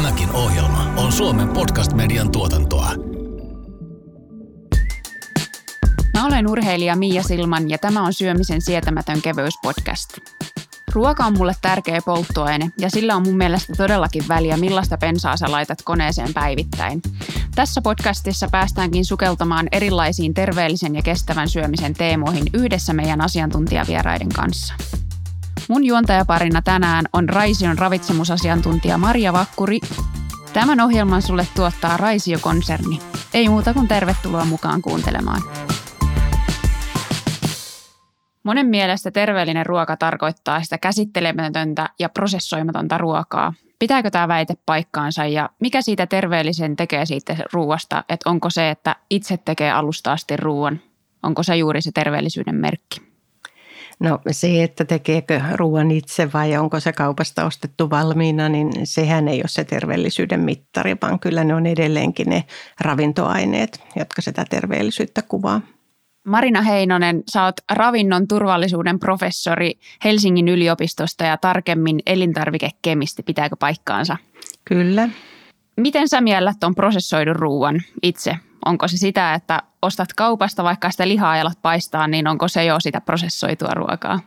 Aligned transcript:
Tämäkin 0.00 0.32
ohjelma 0.32 0.92
on 0.96 1.12
Suomen 1.12 1.48
podcast-median 1.48 2.32
tuotantoa. 2.32 2.90
Mä 6.14 6.26
olen 6.26 6.48
urheilija 6.48 6.96
Mia 6.96 7.22
Silman 7.22 7.70
ja 7.70 7.78
tämä 7.78 8.02
on 8.02 8.12
Syömisen 8.14 8.62
sietämätön 8.62 9.22
kevyyspodcast. 9.22 10.18
Ruoka 10.92 11.24
on 11.24 11.38
mulle 11.38 11.52
tärkeä 11.62 12.00
polttoaine 12.04 12.70
ja 12.78 12.90
sillä 12.90 13.16
on 13.16 13.22
mun 13.22 13.36
mielestä 13.36 13.72
todellakin 13.76 14.28
väliä, 14.28 14.56
millaista 14.56 14.98
pensaa 14.98 15.36
sä 15.36 15.50
laitat 15.50 15.82
koneeseen 15.82 16.34
päivittäin. 16.34 17.02
Tässä 17.54 17.80
podcastissa 17.82 18.48
päästäänkin 18.50 19.04
sukeltamaan 19.04 19.68
erilaisiin 19.72 20.34
terveellisen 20.34 20.94
ja 20.94 21.02
kestävän 21.02 21.48
syömisen 21.48 21.94
teemoihin 21.94 22.44
yhdessä 22.54 22.92
meidän 22.92 23.20
asiantuntijavieraiden 23.20 24.28
kanssa. 24.28 24.74
Mun 25.70 25.84
juontajaparina 25.84 26.62
tänään 26.62 27.04
on 27.12 27.28
Raision 27.28 27.78
ravitsemusasiantuntija 27.78 28.98
Maria 28.98 29.32
Vakkuri. 29.32 29.78
Tämän 30.52 30.80
ohjelman 30.80 31.22
sulle 31.22 31.46
tuottaa 31.56 31.96
Raisio-konserni. 31.96 32.98
Ei 33.34 33.48
muuta 33.48 33.74
kuin 33.74 33.88
tervetuloa 33.88 34.44
mukaan 34.44 34.82
kuuntelemaan. 34.82 35.42
Monen 38.42 38.66
mielestä 38.66 39.10
terveellinen 39.10 39.66
ruoka 39.66 39.96
tarkoittaa 39.96 40.62
sitä 40.62 40.78
käsittelemätöntä 40.78 41.88
ja 41.98 42.08
prosessoimatonta 42.08 42.98
ruokaa. 42.98 43.52
Pitääkö 43.78 44.10
tämä 44.10 44.28
väite 44.28 44.54
paikkaansa 44.66 45.26
ja 45.26 45.50
mikä 45.60 45.82
siitä 45.82 46.06
terveellisen 46.06 46.76
tekee 46.76 47.06
siitä 47.06 47.36
ruoasta, 47.52 48.04
että 48.08 48.30
onko 48.30 48.50
se, 48.50 48.70
että 48.70 48.96
itse 49.10 49.36
tekee 49.36 49.72
alusta 49.72 50.12
asti 50.12 50.36
ruoan, 50.36 50.80
onko 51.22 51.42
se 51.42 51.56
juuri 51.56 51.82
se 51.82 51.90
terveellisyyden 51.92 52.54
merkki? 52.54 53.09
No 54.00 54.18
se, 54.30 54.62
että 54.62 54.84
tekeekö 54.84 55.40
ruoan 55.54 55.90
itse 55.90 56.32
vai 56.32 56.56
onko 56.56 56.80
se 56.80 56.92
kaupasta 56.92 57.44
ostettu 57.44 57.90
valmiina, 57.90 58.48
niin 58.48 58.72
sehän 58.84 59.28
ei 59.28 59.36
ole 59.36 59.48
se 59.48 59.64
terveellisyyden 59.64 60.40
mittari, 60.40 60.96
vaan 61.02 61.18
kyllä 61.18 61.44
ne 61.44 61.54
on 61.54 61.66
edelleenkin 61.66 62.28
ne 62.28 62.44
ravintoaineet, 62.80 63.84
jotka 63.96 64.22
sitä 64.22 64.44
terveellisyyttä 64.50 65.22
kuvaa. 65.22 65.60
Marina 66.26 66.62
Heinonen, 66.62 67.22
sä 67.32 67.44
oot 67.44 67.54
ravinnon 67.72 68.28
turvallisuuden 68.28 68.98
professori 68.98 69.72
Helsingin 70.04 70.48
yliopistosta 70.48 71.24
ja 71.24 71.36
tarkemmin 71.36 72.00
elintarvikekemisti. 72.06 73.22
Pitääkö 73.22 73.56
paikkaansa? 73.56 74.16
Kyllä. 74.64 75.08
Miten 75.76 76.08
sä 76.08 76.20
miellät 76.20 76.64
on 76.64 76.74
prosessoidun 76.74 77.36
ruoan 77.36 77.80
itse? 78.02 78.36
Onko 78.66 78.88
se 78.88 78.96
sitä, 78.96 79.34
että 79.34 79.62
ostat 79.82 80.12
kaupasta 80.12 80.64
vaikka 80.64 80.90
sitä 80.90 81.08
lihaa 81.08 81.40
alat 81.40 81.58
paistaa, 81.62 82.06
niin 82.06 82.28
onko 82.28 82.48
se 82.48 82.64
jo 82.64 82.80
sitä 82.80 83.00
prosessoitua 83.00 83.74
ruokaa? 83.74 84.20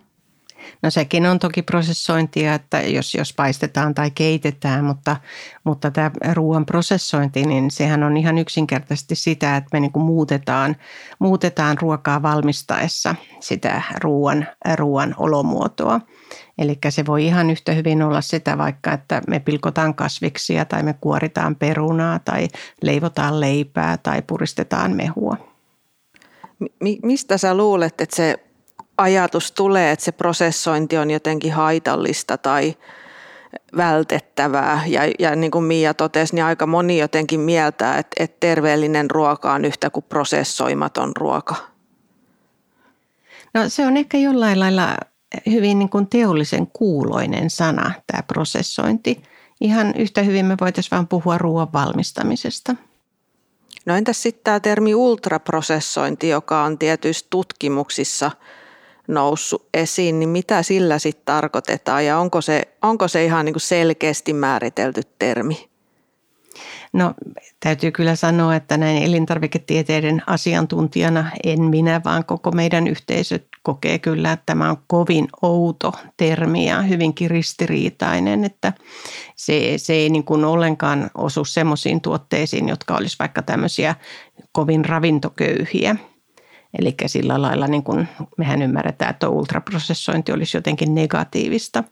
No 0.82 0.90
sekin 0.90 1.26
on 1.26 1.40
toki 1.40 1.62
prosessointia, 1.62 2.54
että 2.54 2.82
jos, 2.82 3.16
jos 3.16 3.34
paistetaan 3.34 3.94
tai 3.94 4.12
keitetään, 4.12 4.86
mutta, 4.86 5.16
mutta 5.64 5.92
tämä 5.92 6.12
ruoan 6.34 6.66
prosessointi, 6.66 7.46
niin 7.46 7.72
sehän 7.72 8.04
on 8.04 8.18
ihan 8.18 8.38
yksinkertaisesti 8.38 9.16
sitä, 9.16 9.58
että 9.58 9.70
me 9.74 9.80
niin 9.80 9.92
muutetaan, 9.96 10.76
muutetaan 11.20 11.78
ruokaa 11.82 12.22
valmistaessa 12.22 13.16
sitä 13.40 13.82
ruoan, 14.02 14.48
ruoan 14.76 15.16
olomuotoa. 15.18 16.02
Eli 16.58 16.78
se 16.90 17.06
voi 17.06 17.26
ihan 17.26 17.50
yhtä 17.50 17.72
hyvin 17.72 18.02
olla 18.02 18.22
sitä 18.22 18.58
vaikka, 18.58 18.94
että 18.94 19.22
me 19.28 19.40
pilkotaan 19.40 19.96
kasviksia 19.96 20.66
tai 20.66 20.84
me 20.84 20.96
kuoritaan 21.02 21.56
perunaa 21.56 22.20
tai 22.20 22.48
leivotaan 22.82 23.40
leipää 23.40 23.98
tai 23.98 24.22
puristetaan 24.22 24.96
mehua. 24.96 25.38
Mistä 27.04 27.38
sä 27.38 27.58
luulet, 27.58 28.02
että 28.02 28.16
se 28.16 28.36
ajatus 28.98 29.52
tulee, 29.52 29.92
että 29.92 30.06
se 30.06 30.12
prosessointi 30.12 30.98
on 30.98 31.12
jotenkin 31.12 31.54
haitallista 31.54 32.38
tai 32.38 32.76
vältettävää. 33.78 34.82
Ja, 34.88 35.02
ja 35.20 35.36
niin 35.36 35.52
kuin 35.52 35.66
Mia 35.66 35.94
totesi, 35.94 36.36
niin 36.36 36.46
aika 36.46 36.68
moni 36.68 37.00
jotenkin 37.00 37.40
mieltää, 37.40 37.98
että, 37.98 38.24
että 38.24 38.38
terveellinen 38.40 39.12
ruoka 39.12 39.54
on 39.54 39.66
yhtä 39.66 39.90
kuin 39.90 40.06
prosessoimaton 40.10 41.12
ruoka. 41.16 41.56
No 43.54 43.70
se 43.70 43.86
on 43.86 43.98
ehkä 43.98 44.18
jollain 44.18 44.60
lailla 44.60 44.98
hyvin 45.46 45.80
niin 45.80 45.90
kuin 45.90 46.08
teollisen 46.08 46.68
kuuloinen 46.68 47.50
sana, 47.50 47.92
tämä 48.08 48.24
prosessointi. 48.24 49.24
Ihan 49.62 49.94
yhtä 49.98 50.22
hyvin 50.22 50.46
me 50.46 50.58
voitaisiin 50.62 50.98
vain 50.98 51.08
puhua 51.08 51.38
ruoan 51.38 51.74
valmistamisesta. 51.74 52.76
No 53.86 53.96
entäs 53.96 54.24
sitten 54.24 54.44
tämä 54.44 54.60
termi 54.60 54.96
ultraprosessointi, 54.96 56.30
joka 56.30 56.64
on 56.64 56.78
tietyissä 56.78 57.28
tutkimuksissa– 57.30 58.32
noussut 59.08 59.68
esiin, 59.74 60.20
niin 60.20 60.30
mitä 60.30 60.64
sillä 60.64 61.00
sitten 61.00 61.26
tarkoitetaan 61.26 62.06
ja 62.06 62.20
onko 62.20 62.42
se, 62.42 62.62
onko 62.82 63.08
se 63.08 63.26
ihan 63.26 63.46
niin 63.46 63.54
kuin 63.54 63.62
selkeästi 63.62 64.34
määritelty 64.34 65.02
termi? 65.20 65.70
No 66.94 67.14
täytyy 67.60 67.92
kyllä 67.92 68.16
sanoa, 68.16 68.56
että 68.56 68.78
näin 68.78 69.04
elintarviketieteiden 69.04 70.22
asiantuntijana 70.28 71.32
en 71.44 71.62
minä, 71.62 72.02
vaan 72.06 72.26
koko 72.26 72.52
meidän 72.52 72.88
yhteisö 72.88 73.40
kokee 73.64 74.00
kyllä, 74.00 74.32
että 74.32 74.44
tämä 74.46 74.70
on 74.70 74.78
kovin 74.88 75.28
outo 75.42 75.92
termi 76.18 76.66
ja 76.66 76.82
hyvinkin 76.82 77.32
ristiriitainen, 77.32 78.44
että 78.44 78.74
se, 79.36 79.74
se 79.78 79.94
ei 79.94 80.10
niin 80.10 80.24
kuin 80.24 80.46
ollenkaan 80.46 81.10
osu 81.16 81.46
semmoisiin 81.46 82.02
tuotteisiin, 82.02 82.70
jotka 82.70 82.96
olisi 82.96 83.16
vaikka 83.20 83.42
tämmöisiä 83.42 83.96
kovin 84.52 84.86
ravintoköyhiä– 84.86 85.96
Eli 86.80 86.96
sillä 87.06 87.42
lailla 87.42 87.68
niin 87.68 87.84
kuin 87.84 88.08
mehän 88.38 88.62
ymmärretään, 88.62 89.12
että 89.12 89.30
ultraprosessointi 89.30 90.32
olisi 90.32 90.58
jotenkin 90.58 90.96
negatiivista. 90.96 91.84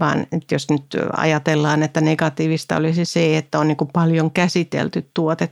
Vaan 0.00 0.26
jos 0.52 0.70
nyt 0.70 0.84
ajatellaan, 1.16 1.82
että 1.82 2.00
negatiivista 2.00 2.76
olisi 2.76 3.04
se, 3.04 3.36
että 3.36 3.58
on 3.58 3.68
niin 3.68 3.76
kuin 3.76 3.90
paljon 3.92 4.30
käsitelty 4.30 5.10
tuote, 5.14 5.50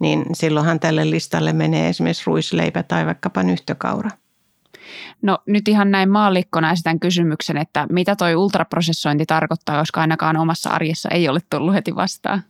niin 0.00 0.24
silloinhan 0.32 0.80
tälle 0.80 1.10
listalle 1.10 1.52
menee 1.52 1.88
esimerkiksi 1.88 2.22
ruisleipä 2.26 2.82
tai 2.82 3.06
vaikkapa 3.06 3.42
nyhtökaura. 3.42 4.10
No 5.22 5.38
nyt 5.46 5.68
ihan 5.68 5.90
näin 5.90 6.10
maallikkona 6.10 6.72
esitän 6.72 7.00
kysymyksen, 7.00 7.56
että 7.56 7.86
mitä 7.90 8.16
toi 8.16 8.34
ultraprosessointi 8.34 9.26
tarkoittaa, 9.26 9.80
koska 9.80 10.00
ainakaan 10.00 10.36
omassa 10.36 10.70
arjessa 10.70 11.08
ei 11.08 11.28
ole 11.28 11.40
tullut 11.50 11.74
heti 11.74 11.94
vastaan? 11.94 12.42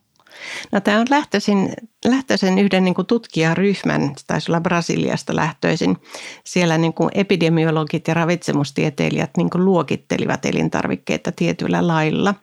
No, 0.73 0.81
tämä 0.81 1.01
on 1.01 1.07
lähtöisin, 1.11 1.73
lähtöisin 2.05 2.59
yhden 2.59 2.85
niin 2.85 2.95
kuin 2.95 3.07
tutkijaryhmän, 3.07 4.15
taisi 4.27 4.51
olla 4.51 4.61
Brasiliasta 4.61 5.37
lähtöisin. 5.37 5.97
Siellä 6.45 6.79
niin 6.79 6.95
kuin 6.95 7.11
epidemiologit 7.15 8.09
ja 8.09 8.15
ravitsemustieteilijät 8.15 9.31
niin 9.37 9.51
kuin 9.51 9.65
luokittelivat 9.65 10.47
elintarvikkeita 10.47 11.33
tietyllä 11.33 11.87
lailla. 11.87 12.35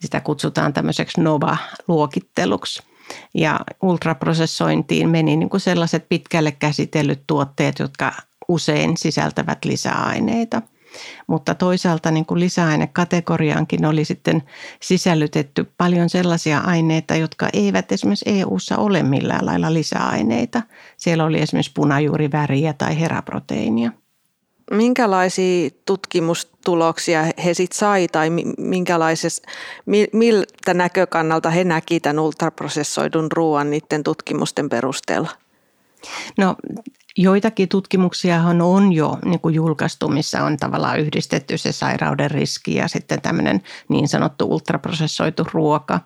Sitä 0.00 0.20
kutsutaan 0.20 0.72
tämmöiseksi 0.72 1.20
NOVA-luokitteluksi. 1.20 2.82
Ja 3.34 3.60
ultraprosessointiin 3.82 5.08
meni 5.08 5.36
niin 5.36 5.50
kuin 5.50 5.60
sellaiset 5.60 6.08
pitkälle 6.08 6.52
käsitellyt 6.52 7.22
tuotteet, 7.26 7.78
jotka 7.78 8.12
usein 8.48 8.96
sisältävät 8.96 9.64
lisäaineita– 9.64 10.62
mutta 11.26 11.54
toisaalta 11.54 12.10
niin 12.10 12.26
kuin 12.26 12.40
lisäainekategoriaankin 12.40 13.84
oli 13.84 14.04
sitten 14.04 14.42
sisällytetty 14.82 15.72
paljon 15.78 16.10
sellaisia 16.10 16.58
aineita, 16.58 17.14
jotka 17.16 17.48
eivät 17.52 17.92
esimerkiksi 17.92 18.24
EU-ssa 18.28 18.76
ole 18.76 19.02
millään 19.02 19.46
lailla 19.46 19.74
lisäaineita. 19.74 20.62
Siellä 20.96 21.24
oli 21.24 21.40
esimerkiksi 21.42 21.72
punajuuriväriä 21.74 22.72
tai 22.72 23.00
heraproteiinia. 23.00 23.92
Minkälaisia 24.70 25.70
tutkimustuloksia 25.86 27.24
he 27.44 27.54
sitten 27.54 27.78
sai 27.78 28.08
tai 28.08 28.30
miltä 30.12 30.74
näkökannalta 30.74 31.50
he 31.50 31.64
näki 31.64 32.00
tämän 32.00 32.18
ultraprosessoidun 32.18 33.32
ruoan 33.32 33.70
niiden 33.70 34.02
tutkimusten 34.02 34.68
perusteella? 34.68 35.30
No 36.38 36.56
Joitakin 37.18 37.68
tutkimuksia 37.68 38.42
on 38.62 38.92
jo 38.92 39.18
niin 39.24 39.40
kuin 39.40 39.54
julkaistu, 39.54 40.08
missä 40.08 40.44
on 40.44 40.56
tavallaan 40.56 41.00
yhdistetty 41.00 41.58
se 41.58 41.72
sairauden 41.72 42.30
riski 42.30 42.74
ja 42.74 42.88
sitten 42.88 43.22
tämmöinen 43.22 43.62
niin 43.88 44.08
sanottu 44.08 44.44
ultraprosessoitu 44.44 45.46
ruoka. 45.52 46.00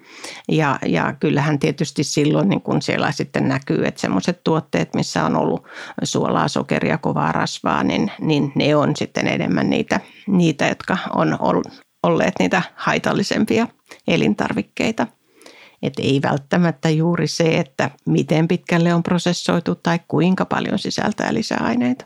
Ja, 0.49 0.79
ja 0.87 1.15
kyllähän 1.21 1.59
tietysti 1.59 2.05
silloin 2.05 2.49
niin 2.49 2.63
kuin 2.63 2.83
siellä 2.83 3.13
sitten 3.13 3.49
näkyy, 3.49 3.87
että 3.87 4.01
semmoiset 4.01 4.45
tuotteet, 4.45 4.95
missä 4.95 5.25
on 5.25 5.37
ollut 5.37 5.67
suolaa, 6.03 6.49
sokeria, 6.49 6.99
kovaa 6.99 7.33
rasvaa, 7.33 7.85
niin, 7.85 8.13
niin 8.21 8.53
ne 8.55 8.77
on 8.77 8.97
sitten 8.97 9.27
enemmän 9.27 9.71
niitä, 9.71 10.01
niitä 10.27 10.67
jotka 10.67 10.97
on 11.15 11.39
olleet 12.03 12.35
niitä 12.39 12.63
haitallisempia 12.77 13.69
elintarvikkeita– 14.09 15.07
että 15.83 16.03
ei 16.03 16.21
välttämättä 16.23 16.91
juuri 16.91 17.27
se, 17.27 17.59
että 17.59 17.91
miten 18.07 18.49
pitkälle 18.49 18.95
on 18.95 19.03
prosessoitu 19.03 19.75
tai 19.75 20.01
kuinka 20.09 20.45
paljon 20.45 20.79
sisältää 20.79 21.35
lisäaineita. 21.35 22.05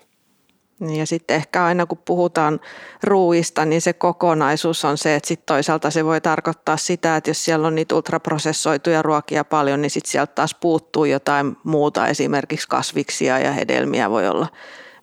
Niin 0.81 0.99
ja 0.99 1.07
sitten 1.07 1.37
ehkä 1.37 1.65
aina 1.65 1.87
kun 1.87 1.99
puhutaan 2.05 2.61
ruuista, 3.03 3.65
niin 3.65 3.81
se 3.81 3.93
kokonaisuus 3.93 4.85
on 4.85 4.99
se, 4.99 5.15
että 5.15 5.29
sitten 5.29 5.47
toisaalta 5.47 5.91
se 5.91 6.05
voi 6.05 6.21
tarkoittaa 6.21 6.77
sitä, 6.77 7.17
että 7.17 7.31
jos 7.31 7.45
siellä 7.45 7.67
on 7.67 7.75
niitä 7.75 7.95
ultraprosessoituja 7.95 9.03
ruokia 9.03 9.45
paljon, 9.45 9.83
niin 9.83 9.91
sitten 9.91 10.11
sieltä 10.11 10.33
taas 10.35 10.55
puuttuu 10.55 11.05
jotain 11.05 11.57
muuta, 11.65 12.09
esimerkiksi 12.09 12.69
kasviksia 12.69 13.39
ja 13.39 13.53
hedelmiä 13.53 14.11
voi 14.11 14.29
olla 14.29 14.47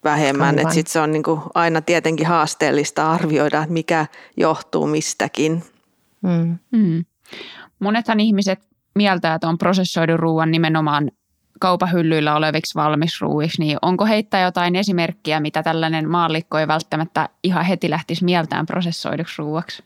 vähemmän. 0.03 0.59
Että 0.59 0.73
sitten 0.73 0.91
se 0.91 0.99
on 0.99 1.11
niin 1.11 1.23
kuin 1.23 1.41
aina 1.53 1.81
tietenkin 1.81 2.27
haasteellista 2.27 3.11
arvioida, 3.11 3.61
että 3.61 3.73
mikä 3.73 4.05
johtuu 4.37 4.87
mistäkin. 4.87 5.63
Mm. 6.21 6.57
Mm. 6.71 7.05
Monethan 7.81 8.19
ihmiset 8.19 8.59
mieltää 8.95 9.39
on 9.43 9.57
prosessoidun 9.57 10.19
ruoan 10.19 10.51
nimenomaan 10.51 11.11
kaupahyllyillä 11.59 12.35
oleviksi 12.35 12.75
valmisruuiksi, 12.75 13.61
niin 13.61 13.77
onko 13.81 14.05
heittää 14.05 14.41
jotain 14.41 14.75
esimerkkiä, 14.75 15.39
mitä 15.39 15.63
tällainen 15.63 16.09
maallikko 16.09 16.59
ei 16.59 16.67
välttämättä 16.67 17.29
ihan 17.43 17.65
heti 17.65 17.89
lähtisi 17.89 18.25
mieltään 18.25 18.65
prosessoiduksi 18.65 19.35
ruuaksi? 19.37 19.83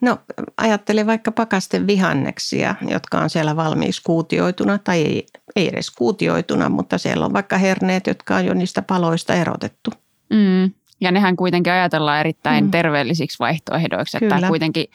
No 0.00 0.18
ajattele 0.56 1.06
vaikka 1.06 1.32
pakasten 1.32 1.86
vihanneksia, 1.86 2.74
jotka 2.88 3.18
on 3.18 3.30
siellä 3.30 3.56
valmiiksi 3.56 4.02
kuutioituna 4.02 4.78
tai 4.78 5.02
ei, 5.02 5.26
ei 5.56 5.68
edes 5.68 5.90
kuutioituna, 5.90 6.68
mutta 6.68 6.98
siellä 6.98 7.26
on 7.26 7.32
vaikka 7.32 7.58
herneet, 7.58 8.06
jotka 8.06 8.36
on 8.36 8.44
jo 8.44 8.54
niistä 8.54 8.82
paloista 8.82 9.34
erotettu. 9.34 9.90
Mm. 10.30 10.72
Ja 11.00 11.12
nehän 11.12 11.36
kuitenkin 11.36 11.72
ajatellaan 11.72 12.20
erittäin 12.20 12.64
mm. 12.64 12.70
terveellisiksi 12.70 13.38
vaihtoehdoiksi, 13.38 14.16
että 14.16 14.34
Kyllä. 14.34 14.48
kuitenkin 14.48 14.86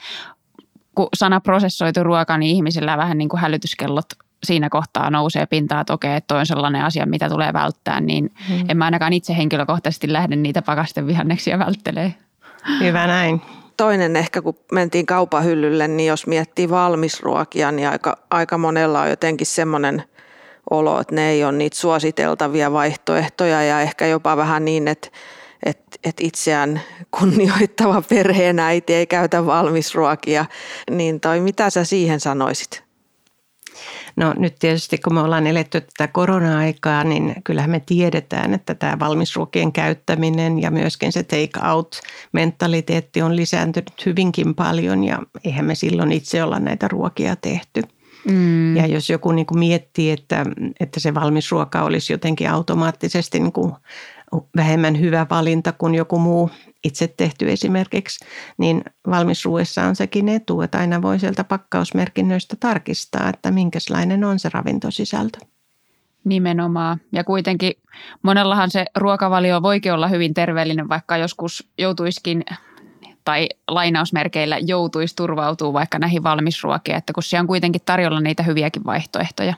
kun 0.95 1.07
sana 1.15 1.41
prosessoitu 1.41 2.03
ruoka, 2.03 2.37
niin 2.37 2.55
ihmisillä 2.55 2.97
vähän 2.97 3.17
niin 3.17 3.29
kuin 3.29 3.39
hälytyskellot 3.39 4.05
siinä 4.43 4.69
kohtaa 4.69 5.09
nousee 5.09 5.45
pintaa, 5.45 5.81
että 5.81 5.93
okei, 5.93 6.15
että 6.15 6.27
toi 6.27 6.39
on 6.39 6.45
sellainen 6.45 6.83
asia, 6.83 7.05
mitä 7.05 7.29
tulee 7.29 7.53
välttää, 7.53 8.01
niin 8.01 8.29
mm. 8.49 8.69
en 8.69 8.77
mä 8.77 8.85
ainakaan 8.85 9.13
itse 9.13 9.37
henkilökohtaisesti 9.37 10.13
lähde 10.13 10.35
niitä 10.35 10.61
pakasten 10.61 11.07
vihanneksia 11.07 11.59
välttelee. 11.59 12.15
Hyvä 12.79 13.07
näin. 13.07 13.41
Toinen 13.77 14.15
ehkä, 14.15 14.41
kun 14.41 14.57
mentiin 14.71 15.05
kaupahyllylle, 15.05 15.87
niin 15.87 16.07
jos 16.07 16.27
miettii 16.27 16.69
valmisruokia, 16.69 17.71
niin 17.71 17.89
aika, 17.89 18.17
aika 18.31 18.57
monella 18.57 19.01
on 19.01 19.09
jotenkin 19.09 19.47
semmoinen 19.47 20.03
olo, 20.69 20.99
että 20.99 21.15
ne 21.15 21.29
ei 21.29 21.43
ole 21.43 21.51
niitä 21.51 21.77
suositeltavia 21.77 22.73
vaihtoehtoja 22.73 23.63
ja 23.63 23.81
ehkä 23.81 24.07
jopa 24.07 24.37
vähän 24.37 24.65
niin, 24.65 24.87
että 24.87 25.09
että 26.03 26.09
et 26.09 26.27
itseään 26.27 26.81
kunnioittava 27.19 28.01
perheenäiti 28.09 28.93
ei 28.93 29.07
käytä 29.07 29.45
valmisruokia, 29.45 30.45
niin 30.91 31.19
toi 31.19 31.39
mitä 31.39 31.69
sä 31.69 31.83
siihen 31.83 32.19
sanoisit? 32.19 32.83
No 34.15 34.33
nyt 34.37 34.55
tietysti 34.59 34.97
kun 34.97 35.13
me 35.13 35.21
ollaan 35.21 35.47
eletty 35.47 35.81
tätä 35.81 36.13
korona-aikaa, 36.13 37.03
niin 37.03 37.35
kyllähän 37.43 37.69
me 37.69 37.79
tiedetään, 37.85 38.53
että 38.53 38.75
tämä 38.75 38.99
valmisruokien 38.99 39.71
käyttäminen 39.71 40.61
ja 40.61 40.71
myöskin 40.71 41.11
se 41.11 41.23
take 41.23 41.67
out 41.71 42.01
mentaliteetti 42.31 43.21
on 43.21 43.35
lisääntynyt 43.35 44.05
hyvinkin 44.05 44.55
paljon 44.55 45.03
ja 45.03 45.19
eihän 45.43 45.65
me 45.65 45.75
silloin 45.75 46.11
itse 46.11 46.43
olla 46.43 46.59
näitä 46.59 46.87
ruokia 46.87 47.35
tehty. 47.35 47.81
Mm. 48.27 48.75
Ja 48.75 48.87
jos 48.87 49.09
joku 49.09 49.31
niin 49.31 49.45
kuin 49.45 49.59
miettii, 49.59 50.11
että, 50.11 50.45
että 50.79 50.99
se 50.99 51.13
valmisruoka 51.13 51.81
olisi 51.81 52.13
jotenkin 52.13 52.49
automaattisesti 52.49 53.39
niin 53.39 53.51
kuin 53.51 53.73
vähemmän 54.55 54.99
hyvä 54.99 55.27
valinta 55.29 55.71
kuin 55.71 55.95
joku 55.95 56.19
muu 56.19 56.49
itse 56.83 57.07
tehty 57.07 57.51
esimerkiksi, 57.51 58.25
niin 58.57 58.83
valmisruuessa 59.09 59.83
on 59.83 59.95
sekin 59.95 60.29
etu, 60.29 60.61
että 60.61 60.77
aina 60.77 61.01
voi 61.01 61.19
sieltä 61.19 61.43
pakkausmerkinnöistä 61.43 62.55
tarkistaa, 62.59 63.29
että 63.29 63.51
minkälainen 63.51 64.23
on 64.23 64.39
se 64.39 64.49
ravintosisältö. 64.53 65.39
Nimenomaan. 66.23 67.01
Ja 67.11 67.23
kuitenkin 67.23 67.73
monellahan 68.21 68.71
se 68.71 68.85
ruokavalio 68.95 69.61
voikin 69.61 69.93
olla 69.93 70.07
hyvin 70.07 70.33
terveellinen, 70.33 70.89
vaikka 70.89 71.17
joskus 71.17 71.67
joutuiskin 71.77 72.43
tai 73.25 73.49
lainausmerkeillä 73.67 74.57
joutuisi 74.57 75.15
turvautua 75.15 75.73
vaikka 75.73 75.99
näihin 75.99 76.23
valmisruokiin, 76.23 76.97
että 76.97 77.13
kun 77.13 77.23
siellä 77.23 77.41
on 77.41 77.47
kuitenkin 77.47 77.81
tarjolla 77.85 78.19
niitä 78.19 78.43
hyviäkin 78.43 78.85
vaihtoehtoja. 78.85 79.53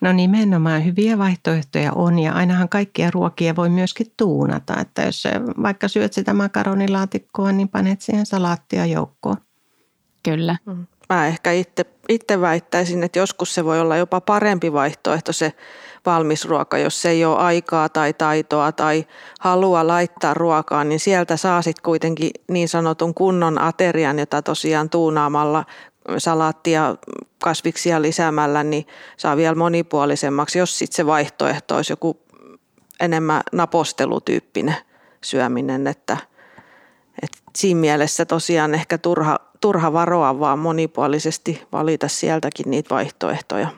No 0.00 0.12
nimenomaan 0.12 0.84
hyviä 0.84 1.18
vaihtoehtoja 1.18 1.92
on 1.92 2.18
ja 2.18 2.32
ainahan 2.32 2.68
kaikkia 2.68 3.10
ruokia 3.10 3.56
voi 3.56 3.68
myöskin 3.68 4.06
tuunata. 4.16 4.80
Että 4.80 5.02
jos 5.02 5.24
vaikka 5.62 5.88
syöt 5.88 6.12
sitä 6.12 6.34
makaronilaatikkoa, 6.34 7.52
niin 7.52 7.68
panet 7.68 8.00
siihen 8.00 8.26
salaattia 8.26 8.86
joukkoon. 8.86 9.36
Kyllä. 10.22 10.56
Mm. 10.66 10.86
Mä 11.08 11.26
ehkä 11.26 11.52
itse, 11.52 11.84
itse 12.08 12.40
väittäisin, 12.40 13.02
että 13.02 13.18
joskus 13.18 13.54
se 13.54 13.64
voi 13.64 13.80
olla 13.80 13.96
jopa 13.96 14.20
parempi 14.20 14.72
vaihtoehto 14.72 15.32
se 15.32 15.52
valmisruoka, 16.06 16.78
jos 16.78 17.06
ei 17.06 17.24
ole 17.24 17.38
aikaa 17.38 17.88
tai 17.88 18.12
taitoa 18.12 18.72
tai 18.72 19.04
halua 19.40 19.86
laittaa 19.86 20.34
ruokaa, 20.34 20.84
niin 20.84 21.00
sieltä 21.00 21.36
saa 21.36 21.62
sitten 21.62 21.82
kuitenkin 21.82 22.30
niin 22.50 22.68
sanotun 22.68 23.14
kunnon 23.14 23.60
aterian, 23.60 24.18
jota 24.18 24.42
tosiaan 24.42 24.90
tuunaamalla 24.90 25.64
salaattia, 26.18 26.96
kasviksia 27.42 28.02
lisäämällä, 28.02 28.62
niin 28.62 28.86
saa 29.16 29.36
vielä 29.36 29.54
monipuolisemmaksi, 29.54 30.58
jos 30.58 30.78
sitten 30.78 30.96
se 30.96 31.06
vaihtoehto 31.06 31.76
olisi 31.76 31.92
joku 31.92 32.20
enemmän 33.00 33.40
napostelutyyppinen 33.52 34.76
syöminen, 35.24 35.86
että, 35.86 36.16
että 37.22 37.38
siinä 37.56 37.80
mielessä 37.80 38.24
tosiaan 38.24 38.74
ehkä 38.74 38.98
turha, 38.98 39.38
turha 39.60 39.92
varoa, 39.92 40.40
vaan 40.40 40.58
monipuolisesti 40.58 41.62
valita 41.72 42.08
sieltäkin 42.08 42.70
niitä 42.70 42.94
vaihtoehtoja. 42.94 43.68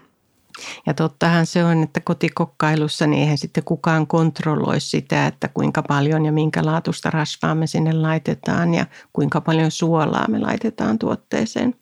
Ja 0.87 0.94
tottahan 0.94 1.46
se 1.46 1.64
on, 1.64 1.82
että 1.82 2.00
kotikokkailussa 2.00 3.06
niin 3.06 3.23
eihän 3.23 3.38
sitten 3.38 3.64
kukaan 3.64 4.06
kontrolloi 4.06 4.81
sitä, 4.81 5.26
että 5.26 5.49
kuinka 5.49 5.82
paljon 5.82 6.25
ja 6.25 6.32
minkä 6.32 6.64
laatusta 6.64 7.11
rasvaa 7.11 7.55
me 7.55 7.67
sinne 7.67 7.93
laitetaan 7.93 8.75
ja 8.75 8.87
kuinka 9.12 9.40
paljon 9.40 9.70
suolaa 9.70 10.28
me 10.28 10.38
laitetaan 10.38 10.99
tuotteeseen. 10.99 11.75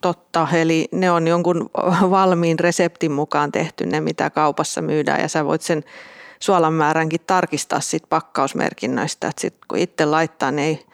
Totta, 0.00 0.48
eli 0.52 0.88
ne 0.92 1.10
on 1.10 1.28
jonkun 1.28 1.70
valmiin 2.10 2.58
reseptin 2.58 3.12
mukaan 3.12 3.52
tehty 3.52 3.86
ne, 3.86 4.00
mitä 4.00 4.30
kaupassa 4.30 4.82
myydään 4.82 5.20
ja 5.20 5.28
sä 5.28 5.44
voit 5.44 5.62
sen 5.62 5.84
suolan 6.40 6.72
määränkin 6.72 7.20
tarkistaa 7.26 7.80
sit 7.80 8.02
pakkausmerkinnöistä, 8.08 9.28
että 9.28 9.40
sit 9.40 9.54
kun 9.68 9.78
itse 9.78 10.04
laittaa, 10.04 10.50
niin 10.50 10.66
ei, 10.68 10.86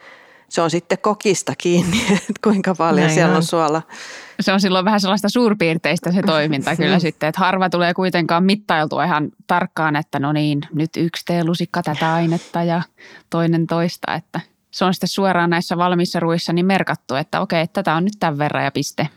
se 0.49 0.61
on 0.61 0.69
sitten 0.69 0.97
kokista 0.97 1.53
kiinni, 1.57 1.97
että 2.29 2.41
kuinka 2.43 2.75
paljon 2.75 3.05
Näin 3.05 3.13
siellä 3.13 3.31
on. 3.31 3.37
on 3.37 3.43
suola. 3.43 3.81
Se 4.39 4.53
on 4.53 4.61
silloin 4.61 4.85
vähän 4.85 5.01
sellaista 5.01 5.29
suurpiirteistä 5.29 6.11
se 6.11 6.21
toiminta 6.21 6.75
kyllä 6.77 6.99
sitten, 6.99 7.29
että 7.29 7.39
harva 7.39 7.69
tulee 7.69 7.93
kuitenkaan 7.93 8.43
mittailtua 8.43 9.05
ihan 9.05 9.31
tarkkaan, 9.47 9.95
että 9.95 10.19
no 10.19 10.33
niin, 10.33 10.61
nyt 10.73 10.89
yksi 10.97 11.25
teelusikka 11.25 11.83
tätä 11.83 12.13
ainetta 12.13 12.63
ja 12.63 12.81
toinen 13.29 13.67
toista, 13.67 14.13
että– 14.13 14.39
se 14.75 14.85
on 14.85 14.93
sitten 14.93 15.09
suoraan 15.09 15.49
näissä 15.49 15.77
valmissa 15.77 16.19
ruissa 16.19 16.53
niin 16.53 16.65
merkattu, 16.65 17.15
että 17.15 17.41
okei, 17.41 17.67
tätä 17.67 17.95
on 17.95 18.03
nyt 18.03 18.13
tämän 18.19 18.37
verran 18.37 18.63
ja 18.63 18.71
piste. 18.71 19.07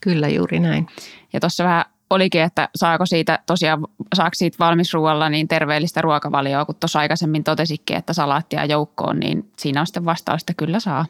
Kyllä, 0.00 0.28
juuri 0.28 0.60
näin. 0.60 0.86
Ja 1.32 1.40
tuossa 1.40 1.64
vähän 1.64 1.84
olikin, 2.10 2.42
että 2.42 2.68
saako 2.74 3.06
siitä 3.06 3.38
tosiaan, 3.46 3.80
saako 4.14 4.34
siitä 4.34 4.56
valmisruualla 4.60 5.28
niin 5.28 5.48
terveellistä 5.48 6.00
ruokavalioa, 6.00 6.64
kun 6.64 6.74
tuossa 6.74 6.98
aikaisemmin 6.98 7.44
totesikin, 7.44 7.96
että 7.96 8.12
salaattia 8.12 8.64
joukkoon, 8.64 9.20
niin 9.20 9.50
siinä 9.58 9.80
on 9.80 9.86
sitten 9.86 10.04
vastaus, 10.04 10.42
että 10.42 10.54
kyllä 10.54 10.80
saa. 10.80 11.06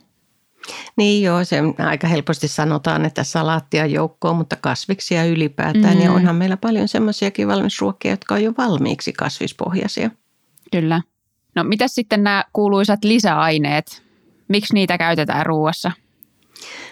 Niin 0.97 1.23
joo, 1.23 1.45
se 1.45 1.63
aika 1.79 2.09
helposti 2.09 2.49
sanotaan, 2.49 3.05
että 3.05 3.25
salaattia 3.25 3.87
joukkoon, 3.87 4.37
mutta 4.37 4.57
kasviksia 4.57 5.25
ylipäätään. 5.25 5.97
Mm. 5.97 6.03
Ja 6.03 6.13
onhan 6.13 6.37
meillä 6.37 6.57
paljon 6.57 6.89
semmoisiakin 6.89 7.49
valmisruokia, 7.49 8.11
jotka 8.11 8.35
on 8.35 8.43
jo 8.43 8.53
valmiiksi 8.59 9.13
kasvispohjaisia. 9.13 10.11
Kyllä. 10.73 11.01
No 11.57 11.65
mitä 11.65 11.89
sitten 11.89 12.23
nämä 12.23 12.45
kuuluisat 12.53 13.05
lisäaineet? 13.05 14.03
Miksi 14.49 14.75
niitä 14.75 14.99
käytetään 14.99 15.47
ruuassa? 15.47 15.93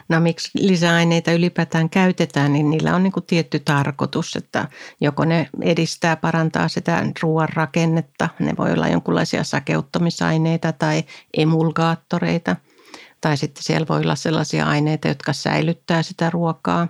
No 0.08 0.20
miksi 0.20 0.50
lisäaineita 0.54 1.32
ylipäätään 1.32 1.90
käytetään, 1.90 2.52
niin 2.52 2.70
niillä 2.70 2.94
on 2.94 3.02
niin 3.02 3.12
kuin 3.12 3.26
tietty 3.26 3.58
tarkoitus, 3.58 4.36
että 4.36 4.68
joko 5.00 5.24
ne 5.24 5.48
edistää, 5.62 6.16
parantaa 6.16 6.68
sitä 6.68 7.06
ruoan 7.22 7.48
rakennetta, 7.48 8.28
ne 8.38 8.54
voi 8.58 8.72
olla 8.72 8.88
jonkinlaisia 8.88 9.44
sakeuttamisaineita 9.44 10.72
tai 10.72 11.04
emulgaattoreita, 11.36 12.56
tai 13.20 13.36
sitten 13.36 13.62
siellä 13.62 13.86
voi 13.88 14.00
olla 14.00 14.14
sellaisia 14.14 14.66
aineita, 14.66 15.08
jotka 15.08 15.32
säilyttää 15.32 16.02
sitä 16.02 16.30
ruokaa, 16.30 16.88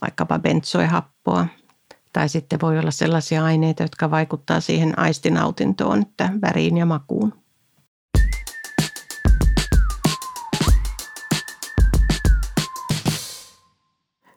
vaikkapa 0.00 0.38
benzoehappoa 0.38 1.46
tai 2.12 2.28
sitten 2.28 2.60
voi 2.60 2.78
olla 2.78 2.90
sellaisia 2.90 3.44
aineita, 3.44 3.82
jotka 3.82 4.10
vaikuttaa 4.10 4.60
siihen 4.60 4.98
aistinautintoon, 4.98 6.02
että 6.02 6.30
väriin 6.42 6.76
ja 6.76 6.86
makuun. 6.86 7.42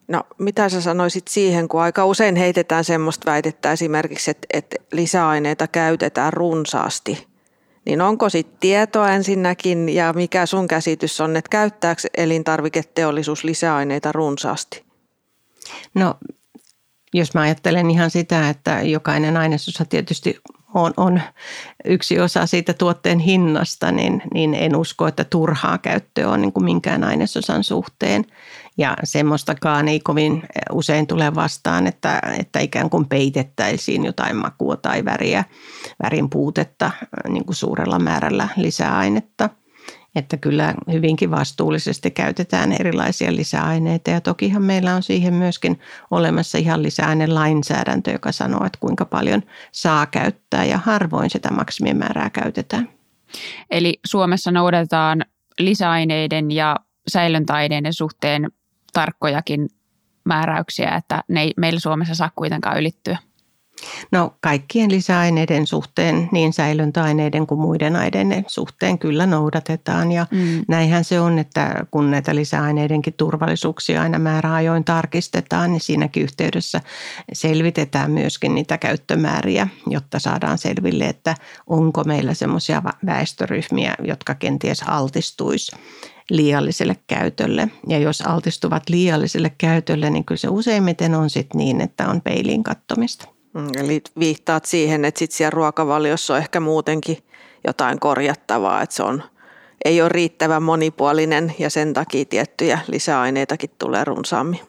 No 0.08 0.24
mitä 0.40 0.70
sä 0.70 0.82
sanoisit 0.82 1.28
siihen, 1.28 1.68
kun 1.68 1.82
aika 1.82 2.06
usein 2.06 2.36
heitetään 2.36 2.84
semmoista 2.84 3.32
väitettä 3.32 3.72
esimerkiksi, 3.72 4.32
että, 4.32 4.48
että 4.54 4.76
lisäaineita 4.92 5.68
käytetään 5.68 6.34
runsaasti. 6.34 7.28
Niin 7.86 8.02
onko 8.02 8.30
sitten 8.30 8.58
tietoa 8.60 9.10
ensinnäkin 9.10 9.90
ja 9.90 10.14
mikä 10.14 10.46
sun 10.46 10.68
käsitys 10.68 11.22
on, 11.22 11.36
että 11.36 11.50
käyttääkö 11.50 12.02
elintarviketeollisuus 12.18 13.44
lisäaineita 13.44 14.12
runsaasti? 14.12 14.86
No 15.94 16.16
jos 17.18 17.34
mä 17.34 17.42
ajattelen 17.42 17.92
ihan 17.92 18.10
sitä, 18.10 18.50
että 18.50 18.82
jokainen 18.82 19.38
ainesosa 19.38 19.86
tietysti 19.86 20.40
on, 20.74 20.94
on 20.98 21.22
yksi 21.86 22.20
osa 22.20 22.46
siitä 22.46 22.74
tuotteen 22.74 23.20
hinnasta, 23.20 23.92
niin, 23.92 24.22
niin 24.34 24.54
en 24.54 24.76
usko, 24.76 25.08
että 25.08 25.24
turhaa 25.24 25.78
käyttöä 25.78 26.30
on 26.30 26.42
niin 26.42 26.54
kuin 26.54 26.64
minkään 26.64 27.04
ainesosan 27.04 27.64
suhteen. 27.64 28.26
Ja 28.78 28.98
semmoistakaan 29.04 29.88
ei 29.88 30.00
kovin 30.00 30.44
usein 30.72 31.08
tule 31.08 31.36
vastaan, 31.36 31.88
että, 31.88 32.22
että 32.40 32.60
ikään 32.60 32.90
kuin 32.90 33.06
peitettäisiin 33.06 34.06
jotain 34.06 34.36
makua 34.36 34.78
tai 34.78 35.06
väriä, 35.06 35.44
värin 36.04 36.30
puutetta 36.30 36.92
niin 37.30 37.46
kuin 37.46 37.56
suurella 37.56 38.00
määrällä 38.00 38.48
lisäainetta. 38.58 39.50
Että 40.16 40.38
kyllä 40.38 40.74
hyvinkin 40.92 41.32
vastuullisesti 41.32 42.12
käytetään 42.12 42.72
erilaisia 42.72 43.36
lisäaineita 43.36 44.10
ja 44.10 44.22
tokihan 44.22 44.62
meillä 44.62 44.96
on 44.96 45.04
siihen 45.04 45.34
myöskin 45.34 45.80
olemassa 46.12 46.58
ihan 46.58 46.84
lisäainelainsäädäntö, 46.84 48.12
joka 48.12 48.32
sanoo, 48.32 48.66
että 48.66 48.80
kuinka 48.80 49.06
paljon 49.06 49.44
saa 49.72 50.06
käyttää 50.06 50.66
ja 50.66 50.78
harvoin 50.78 51.30
sitä 51.30 51.52
maksimimäärää 51.52 52.30
käytetään. 52.30 52.90
Eli 53.72 54.00
Suomessa 54.06 54.52
noudatetaan 54.52 55.26
lisäaineiden 55.60 56.52
ja 56.52 56.76
säilöntäaineiden 57.08 57.94
suhteen 57.94 58.52
tarkkojakin 58.94 59.70
määräyksiä, 60.26 60.96
että 60.96 61.24
ne 61.28 61.42
ei 61.42 61.54
meillä 61.58 61.80
Suomessa 61.80 62.16
saa 62.16 62.32
kuitenkaan 62.36 62.80
ylittyä. 62.80 63.18
No 64.12 64.34
kaikkien 64.42 64.92
lisäaineiden 64.92 65.68
suhteen, 65.68 66.30
niin 66.32 66.54
säilöntäaineiden 66.54 67.48
kuin 67.48 67.62
muiden 67.62 67.96
aineiden 67.96 68.46
suhteen 68.48 69.00
kyllä 69.00 69.26
noudatetaan. 69.26 70.12
Ja 70.12 70.28
mm. 70.32 70.66
näinhän 70.68 71.04
se 71.04 71.20
on, 71.20 71.40
että 71.40 71.86
kun 71.92 72.12
näitä 72.12 72.36
lisäaineidenkin 72.36 73.14
turvallisuuksia 73.14 74.02
aina 74.02 74.20
määräajoin 74.20 74.84
tarkistetaan, 74.84 75.72
niin 75.72 75.82
siinäkin 75.82 76.24
yhteydessä 76.24 76.82
selvitetään 77.34 78.12
myöskin 78.12 78.56
niitä 78.56 78.78
käyttömääriä, 78.78 79.68
jotta 79.90 80.20
saadaan 80.20 80.58
selville, 80.58 81.06
että 81.06 81.36
onko 81.68 82.04
meillä 82.04 82.34
semmoisia 82.34 82.82
väestöryhmiä, 83.06 83.96
jotka 84.04 84.36
kenties 84.36 84.84
altistuisi 84.84 85.76
liialliselle 86.30 86.96
käytölle. 87.08 87.68
Ja 87.88 87.98
jos 87.98 88.22
altistuvat 88.22 88.90
liialliselle 88.90 89.52
käytölle, 89.58 90.10
niin 90.10 90.26
kyllä 90.26 90.40
se 90.40 90.48
useimmiten 90.48 91.16
on 91.16 91.30
sitten 91.30 91.58
niin, 91.58 91.82
että 91.82 92.08
on 92.08 92.22
peiliin 92.22 92.64
kattomista. 92.64 93.35
Mm, 93.56 93.68
eli 93.80 94.02
viittaat 94.20 94.66
siihen, 94.66 95.06
että 95.06 95.20
sit 95.20 95.32
siellä 95.32 95.50
ruokavaliossa 95.50 96.34
on 96.34 96.40
ehkä 96.40 96.60
muutenkin 96.60 97.18
jotain 97.68 98.00
korjattavaa, 98.00 98.82
että 98.82 98.96
se 98.96 99.04
on, 99.04 99.24
ei 99.86 100.02
ole 100.02 100.10
riittävän 100.10 100.64
monipuolinen 100.64 101.56
ja 101.60 101.70
sen 101.70 101.94
takia 101.94 102.26
tiettyjä 102.26 102.80
lisäaineitakin 102.88 103.70
tulee 103.80 104.04
runsaammin. 104.04 104.60